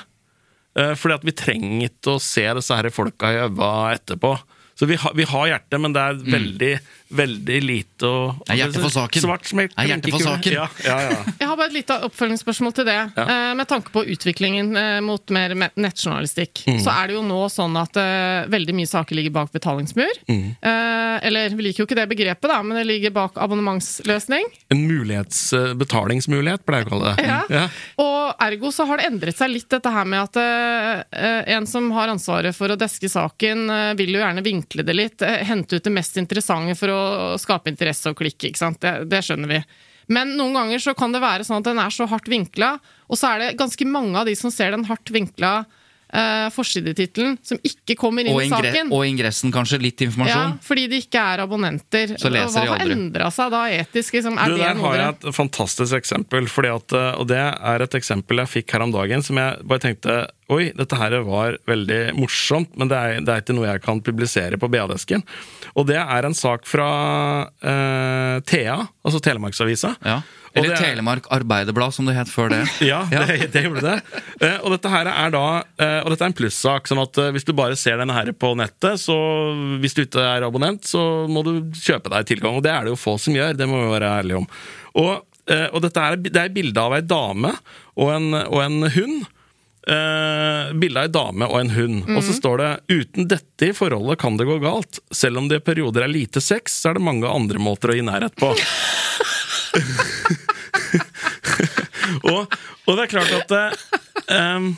[0.77, 4.35] Uh, fordi at vi trenger ikke å se disse her folka i øynene etterpå
[4.79, 6.71] Så vi, har- vi har hjerte, men det er veldig,
[7.13, 9.21] veldig lite å Det er hjerte for saken.
[9.21, 10.55] Svart smelt, er hjerte for saken.
[10.55, 11.19] Ja, ja, ja.
[11.43, 12.95] Jeg har bare et lite oppfølgingsspørsmål til det.
[13.21, 16.79] Eh, med tanke på utviklingen eh, mot mer me- nettjournalistikk, Mm.
[16.81, 20.17] så er det jo nå sånn at eh, veldig mye saker ligger bak betalingsmur.
[20.31, 20.55] Mm.
[20.57, 24.45] Eh, eller vi liker jo ikke det begrepet, da, men det ligger bak abonnementsløsning.
[24.73, 27.25] En mulighets, eh, betalingsmulighet, pleier jeg å kalle det.
[27.27, 27.39] Ja.
[27.53, 27.67] Ja.
[28.01, 31.91] Og ergo så har det endret seg litt, dette her med at eh, en som
[31.93, 33.67] har ansvaret for å deske saken,
[33.99, 37.69] vil jo gjerne vinkle det litt, eh, hente ut det mest interessante for å skape
[37.69, 38.79] interesse og klikke, ikke sant?
[38.81, 39.61] Det, det skjønner vi.
[40.09, 43.15] Men noen ganger så kan det være sånn at den er så hardt vinkla, og
[43.15, 45.65] så er det ganske mange av de som ser den hardt vinkla
[46.13, 48.91] eh, forsidetittelen, som ikke kommer inn Og, i saken.
[48.93, 49.79] og ingressen, kanskje.
[49.81, 50.57] Litt ja, informasjon.
[50.61, 52.13] fordi de ikke er abonnenter.
[52.19, 54.13] Så leser hva de har endra seg da etisk?
[54.19, 54.37] Liksom?
[54.37, 57.87] Er Du, det der har jeg et fantastisk eksempel, fordi at, eh, og det er
[57.87, 60.19] et eksempel jeg fikk her om dagen som jeg bare tenkte
[60.53, 64.01] Oi, dette her var veldig morsomt, men det er, det er ikke noe jeg kan
[64.05, 65.23] publisere på BA-desken.
[65.73, 66.87] Og det er en sak fra
[67.63, 69.95] eh, Thea, altså Telemarksavisa.
[70.05, 70.21] Ja.
[70.53, 72.59] Eller er- Telemark Arbeiderblad, som det het før det.
[72.91, 73.95] Ja, det, det gjorde det.
[74.45, 75.41] Eh, og dette her er da
[75.81, 76.85] eh, Og dette er en plussak.
[76.91, 79.15] sånn at eh, hvis du bare ser denne her på nettet, så
[79.81, 81.01] hvis du ikke er abonnent, så
[81.31, 82.59] må du kjøpe deg tilgang.
[82.59, 84.49] Og det er det jo få som gjør, det må vi være ærlige om.
[85.01, 85.13] Og,
[85.73, 87.55] og dette er, det er bilde av ei dame
[87.97, 89.23] og en, og en hund.
[89.83, 92.05] Uh, bilde av ei dame og en hund.
[92.15, 94.99] Og så står det 'uten dette i forholdet kan det gå galt'.
[95.11, 97.97] Selv om det i perioder er lite sex, så er det mange andre måter å
[97.97, 98.53] gi nærhet på.
[102.31, 102.47] og,
[102.87, 103.51] og det er klart at
[104.31, 104.71] eh,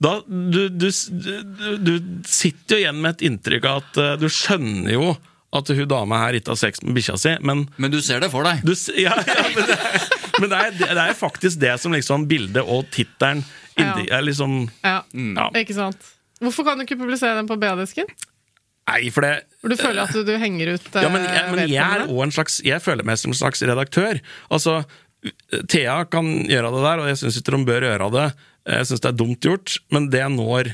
[0.00, 1.94] da, du, du, du, du
[2.28, 5.10] sitter jo igjen med et inntrykk av at uh, du skjønner jo
[5.50, 8.30] at hun dama her ikke har sex med bikkja si, men Men du ser det
[8.30, 8.62] for deg.
[8.62, 10.06] du, ja, ja, men, det er,
[10.38, 13.42] men det, er, det er faktisk det som liksom bildet og tittelen
[13.76, 14.16] indi- Ja.
[14.18, 15.50] er liksom Ja, Ja.
[15.54, 15.96] ikke sant.
[16.40, 18.06] Hvorfor kan du ikke publisere den på BA-disken?
[18.88, 21.68] Nei, for det du føler at du, du henger ut eh, Ja, men jeg, men
[21.68, 24.20] jeg er også en slags Jeg føler meg som en slags redaktør.
[24.50, 24.84] Altså,
[25.68, 28.28] Thea kan gjøre det der, og jeg syns ikke de bør gjøre det.
[28.72, 30.72] Jeg syns det er dumt gjort, men det når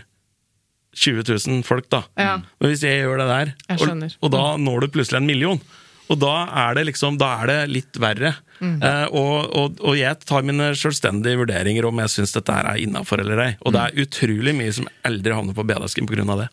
[0.97, 2.05] 20 000 folk, da.
[2.17, 2.37] Ja.
[2.61, 5.61] Men hvis jeg gjør det der, og, og da når du plutselig en million
[6.09, 6.35] og da
[6.67, 8.35] er det liksom, da er det litt verre.
[8.61, 8.77] Mm.
[8.83, 12.81] Eh, og, og, og jeg tar mine selvstendige vurderinger om jeg syns dette her er
[12.81, 13.53] innafor eller ei.
[13.67, 13.87] Og det Mm.
[13.87, 16.25] er utrolig mye som aldri havner på B-desken pga.
[16.45, 16.49] det.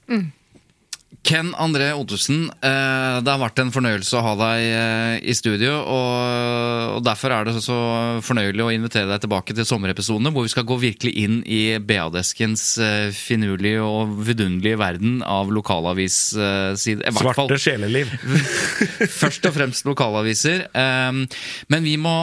[1.22, 5.76] Ken André Ottesen, eh, det har vært en fornøyelse å ha deg eh, i studio.
[5.80, 7.78] Og, Derfor er det så
[8.26, 12.66] fornøyelig å invitere deg tilbake til sommerepisodene, hvor vi skal gå virkelig inn i BA-deskens
[12.82, 17.12] eh, finurlige og vidunderlige verden av lokalavissider.
[17.20, 18.14] Svarte sjeleliv.
[19.22, 20.68] først og fremst lokalaviser.
[20.74, 21.24] Um,
[21.72, 22.16] men vi må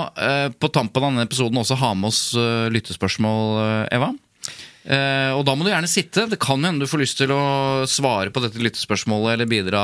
[0.61, 2.23] på tampen av denne episoden også ha med oss
[2.73, 4.11] lyttespørsmål, Eva.
[4.91, 6.25] Eh, og da må du gjerne sitte.
[6.31, 9.83] Det kan hende du får lyst til å svare på dette lyttespørsmålet eller bidra,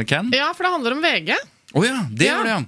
[0.00, 0.32] eh, Ken.
[0.34, 1.30] Ja, for det handler om VG.
[1.30, 2.34] ja, det Ja.
[2.34, 2.64] gjør det, ja.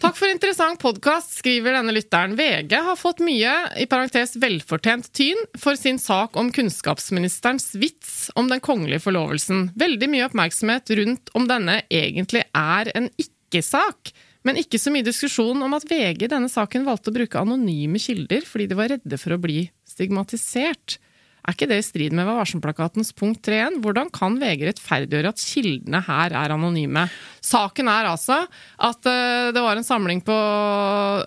[0.00, 2.34] Takk for interessant podkast, skriver denne lytteren.
[2.38, 8.48] VG har fått mye, i parentes velfortjent tyn, for sin sak om kunnskapsministerens vits om
[8.48, 9.74] den kongelige forlovelsen.
[9.76, 14.14] Veldig mye oppmerksomhet rundt om denne egentlig er en ikke-sak.
[14.44, 18.00] Men ikke så mye diskusjon om at VG i denne saken valgte å bruke anonyme
[18.00, 20.98] kilder fordi de var redde for å bli stigmatisert.
[21.44, 23.82] Er ikke det i strid med Vær varsom-plakatens punkt 3.1?
[23.84, 27.04] Hvordan kan VG rettferdiggjøre at kildene her er anonyme?
[27.44, 28.38] Saken er altså
[28.80, 30.38] at eh, det var en samling på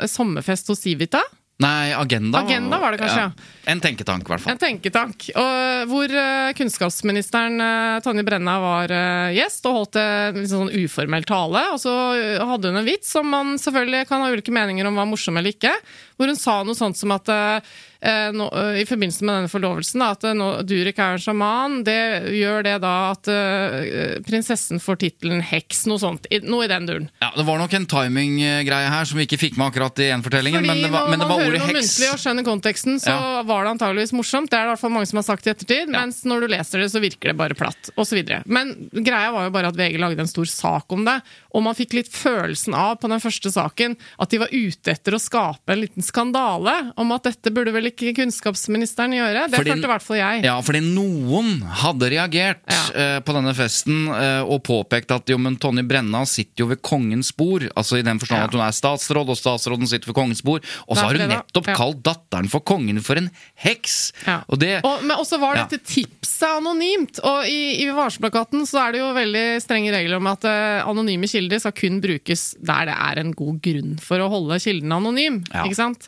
[0.10, 1.22] sommerfest hos Civita.
[1.58, 2.44] Nei, Agenda.
[2.46, 3.54] Agenda var det kanskje, ja.
[3.72, 4.54] En tenketank, i hvert fall.
[4.54, 5.24] En tenketank.
[5.42, 11.26] Og hvor eh, kunnskapsministeren eh, Tonje Brenna var eh, gjest og holdt en sånn uformell
[11.26, 11.64] tale.
[11.74, 15.02] Og så eh, hadde hun en vits som man selvfølgelig kan ha ulike meninger om
[15.02, 15.74] var morsom eller ikke.
[16.18, 19.50] Hvor hun sa noe sånt som at eh, eh, nå, eh, i forbindelse med denne
[19.52, 21.78] forlovelsen da, at eh, nå, Durek er en sjaman.
[21.88, 21.98] Det
[22.38, 25.86] gjør det da at uh, prinsessen får tittelen heks.
[25.90, 26.28] Noe sånt.
[26.30, 27.08] I, noe i den duren.
[27.24, 30.62] Ja, Det var nok en timinggreie her som vi ikke fikk med akkurat i gjenfortellingen.
[30.62, 33.16] Fordi Men det var, når men det man hører noe muntlig og skjønner konteksten, så
[33.16, 33.42] Ja.
[33.48, 34.52] var det antageligvis morsomt.
[34.52, 35.90] Det er det i hvert fall mange som har sagt i ettertid.
[35.94, 37.90] Mens når du leser det, så virker det bare platt.
[37.98, 38.44] Og så videre.
[38.46, 41.18] Men greia var jo bare at VG lagde en stor sak om det.
[41.58, 45.16] Og man fikk litt følelsen av på den første saken at de var ute etter
[45.18, 49.48] å skape en liten skandale om at dette burde vel ikke kunnskapsministeren gjøre.
[49.50, 50.44] Det Fordi- følte i hvert fall jeg.
[50.48, 52.82] Ja, fordi noen hadde reagert Ja.
[53.18, 56.82] uh, på denne festen uh, og påpekt at jo, men Tonje Brenna sitter jo ved
[56.82, 57.68] kongens bord.
[57.76, 58.46] Altså i den forstand Ja.
[58.46, 60.64] at hun er statsråd, og statsråden sitter ved kongens bord.
[60.88, 61.76] Og så har hun nettopp ja.
[61.76, 64.14] kalt datteren for kongen for en heks!
[64.26, 64.42] Ja.
[64.50, 67.20] Og det Og, men også var dette tipset anonymt.
[67.24, 71.28] Og i, i varselplakaten så er det jo veldig strenge regler om at uh, anonyme
[71.30, 75.42] kilder skal kun brukes der det er en god grunn for å holde kilden anonym.
[75.66, 76.08] Ikke sant?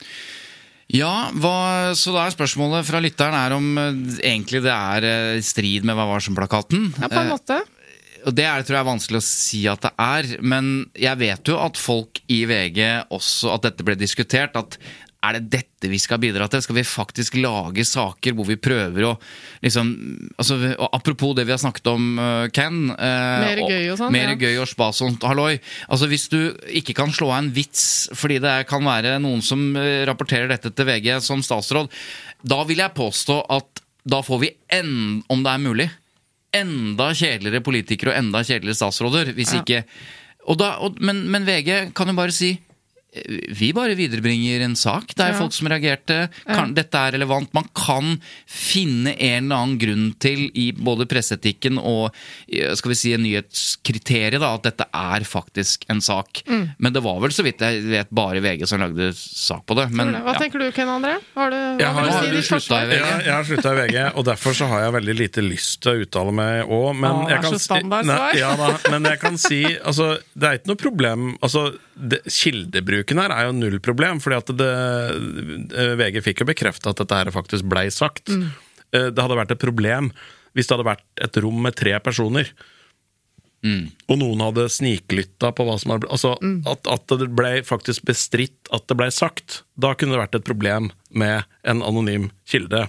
[0.89, 3.99] Ja, hva, så da er spørsmålet fra lytteren er om eh,
[4.31, 6.87] egentlig det er eh, i strid med Hva var som-plakaten.
[6.97, 7.59] Ja, på en måte.
[8.25, 11.51] og det er, tror jeg er vanskelig å si at det er, men jeg vet
[11.53, 12.81] jo at folk i VG
[13.13, 14.79] også, at dette ble diskutert, at
[15.19, 16.61] er det dette vi skal bidra til?
[16.63, 19.13] Skal vi faktisk lage saker hvor vi prøver å
[19.63, 19.89] liksom
[20.39, 20.57] altså,
[20.87, 22.85] Apropos det vi har snakket om, uh, Ken.
[22.93, 24.37] Uh, Mer gøy og sånn, Mer ja.
[24.39, 25.57] gøy og spas og halloi.
[25.89, 26.39] Altså, hvis du
[26.81, 27.83] ikke kan slå av en vits
[28.15, 31.91] fordi det kan være noen som uh, rapporterer dette til VG som statsråd,
[32.47, 35.89] da vil jeg påstå at da får vi, en, om det er mulig,
[36.55, 39.35] enda kjedeligere politikere og enda kjedeligere statsråder.
[39.37, 39.61] Hvis Ja.
[39.61, 39.83] ikke
[40.49, 42.68] og da, og, men, men VG kan jo bare si eh,
[43.57, 45.15] vi bare viderebringer en sak.
[45.15, 45.39] Det er Ja.
[45.39, 46.29] folk som reagerte.
[46.45, 47.51] Kan, Dette er relevant.
[47.53, 52.13] Man kan finne en eller annen grunn til i både presseetikken og
[52.51, 56.43] eh, skal vi si en nyhetskriteriet da, at dette er faktisk en sak.
[56.47, 56.69] Mm.
[56.77, 59.89] Men det var vel så vidt jeg vet bare VG som lagde sak på det.
[59.91, 60.39] Men, Hva ja.
[60.39, 61.17] tenker du, Ken André?
[61.35, 62.87] Har du, Jeg har- har du slutta i?
[62.93, 62.99] VG.
[62.99, 65.91] Ja, jeg har slutta i VG, og derfor så har jeg veldig lite lyst til
[65.97, 66.95] å uttale meg òg.
[66.95, 70.57] Men, Å, jeg kan si- Nei, ja, da, men jeg kan si altså, Det er
[70.59, 74.71] ikke noe problem altså, det, Kildebruken her er jo null problem, fordi at det,
[75.75, 78.27] eh, VG fikk jo bekrefta at dette her faktisk blei sagt.
[78.31, 78.49] Mm.
[78.93, 80.11] Eh, Det hadde vært et problem
[80.55, 82.49] hvis det hadde vært et rom med tre personer.
[84.09, 86.61] Og noen hadde sniklytta på hva som hadde altså, Mm.
[86.65, 89.63] at, at det ble faktisk bestridt at det blei sagt.
[89.77, 92.87] Da kunne det vært et problem med en anonym kilde.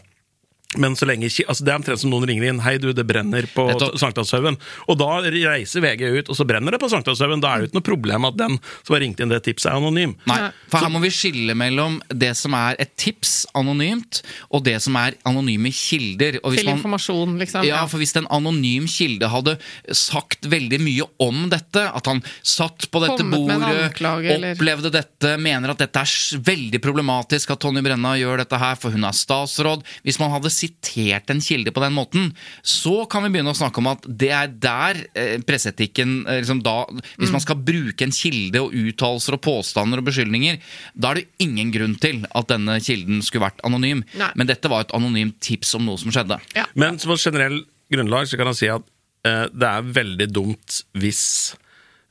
[0.79, 3.43] Men så lenge altså Det er omtrent som noen ringer inn 'Hei, du, det brenner
[3.51, 3.64] på.
[3.99, 4.59] Sankthanshaugen'.
[4.87, 7.43] Og da reiser VG ut, og så brenner det på Sankthanshaugen.
[7.43, 9.66] Da er det jo ikke noe problem at den som har ringt inn det tipset,
[9.73, 10.14] er anonym.
[10.31, 10.39] Nei,
[10.71, 14.21] for her må vi skille mellom det som er et tips anonymt,
[14.55, 16.39] og det som er anonyme kilder.
[16.45, 17.66] Og hvis Til informasjon, liksom.
[17.66, 19.57] Ja, for hvis en anonym kilde hadde
[19.91, 24.93] sagt veldig mye om dette, at han satt på dette Kommet bordet, anklage, eller- opplevde
[24.95, 29.05] dette, mener at dette er veldig problematisk at Tonje Brenna gjør dette her, for hun
[29.05, 32.31] er statsråd Hvis man hadde sitert en kilde på den måten,
[32.63, 36.63] så kan vi begynne å snakke om at det er der eh, presseetikken eh, liksom
[36.65, 36.85] da,
[37.21, 40.61] Hvis man skal bruke en kilde og uttalelser og påstander og beskyldninger,
[40.95, 44.05] da er det ingen grunn til at denne kilden skulle vært anonym.
[44.21, 44.31] Nei.
[44.39, 46.41] Men dette var et anonymt tips om noe som skjedde.
[46.57, 46.67] Ja.
[46.79, 48.87] Men som et generell grunnlag så kan jeg si at
[49.27, 51.25] eh, det er veldig dumt hvis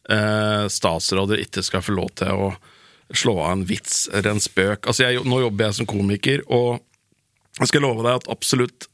[0.10, 2.52] eh, statsråder ikke skal få lov til å
[3.16, 4.86] slå av en vits eller en spøk.
[4.86, 6.84] Altså jeg, nå jobber jeg som komiker, og
[7.60, 8.90] jeg skal love deg at absolutt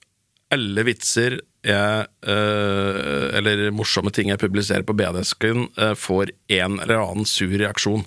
[0.53, 7.01] alle vitser jeg, eh, eller morsomme ting jeg publiserer på BD-esken, eh, får en eller
[7.01, 8.05] annen sur reaksjon.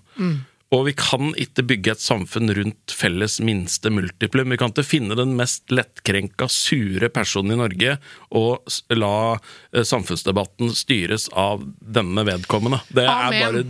[0.68, 4.52] Og vi kan ikke bygge et samfunn rundt felles minste multiplum.
[4.52, 7.94] Vi kan ikke finne den mest lettkrenka, sure personen i Norge
[8.36, 9.38] og la
[9.84, 12.80] samfunnsdebatten styres av denne vedkommende.
[12.88, 13.42] Det er Amen.
[13.42, 13.62] bare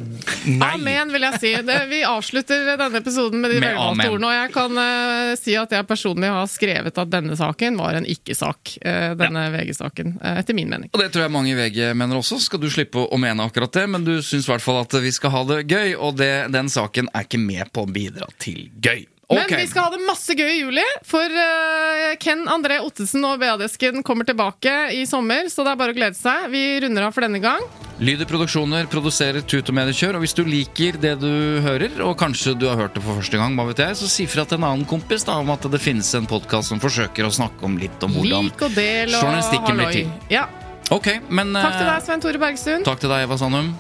[0.48, 0.70] Nei!
[0.74, 1.52] Amen, vil jeg si.
[1.66, 4.30] Det, vi avslutter denne episoden med de velvalgte ordene.
[4.30, 8.09] Og jeg kan uh, si at jeg personlig har skrevet at denne saken var en
[8.09, 8.78] ikke-sak.
[8.84, 10.92] Uh, denne VG-saken, uh, etter min mening.
[10.94, 12.40] Og det tror jeg mange i VG mener også.
[12.42, 15.12] Skal du slippe å mene akkurat det, men du syns i hvert fall at vi
[15.14, 18.68] skal ha det gøy, og det, den saken er ikke med på å bidra til
[18.82, 19.06] gøy.
[19.29, 23.37] Men vi skal ha det masse gøy i juli, for eh, Ken André Ottesen og
[23.43, 26.47] BA-desken kommer tilbake i sommer, så det er bare å glede seg.
[26.55, 27.61] Vi runder av for denne gang.
[28.01, 32.55] Lyder Produksjoner produserer Tut og Mediekjør, og hvis du liker det du hører, og kanskje
[32.57, 34.68] du har hørt det for første gang, hva vet jeg, så si fra til en
[34.70, 38.01] annen kompis da, om at det finnes en podkast som forsøker å snakke om litt
[38.07, 40.12] om hvordan Lik og del og journalistikken blir til.
[40.33, 40.49] Ja.
[40.95, 42.87] Okay, men Takk til eh, deg, Svein Tore Bergstuen.
[42.89, 43.74] Takk til deg, Eva Sandum.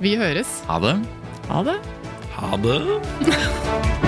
[0.00, 0.60] Vi høres.
[0.70, 0.96] Ha det.
[1.50, 1.80] Ha det.
[2.38, 4.06] Ha det.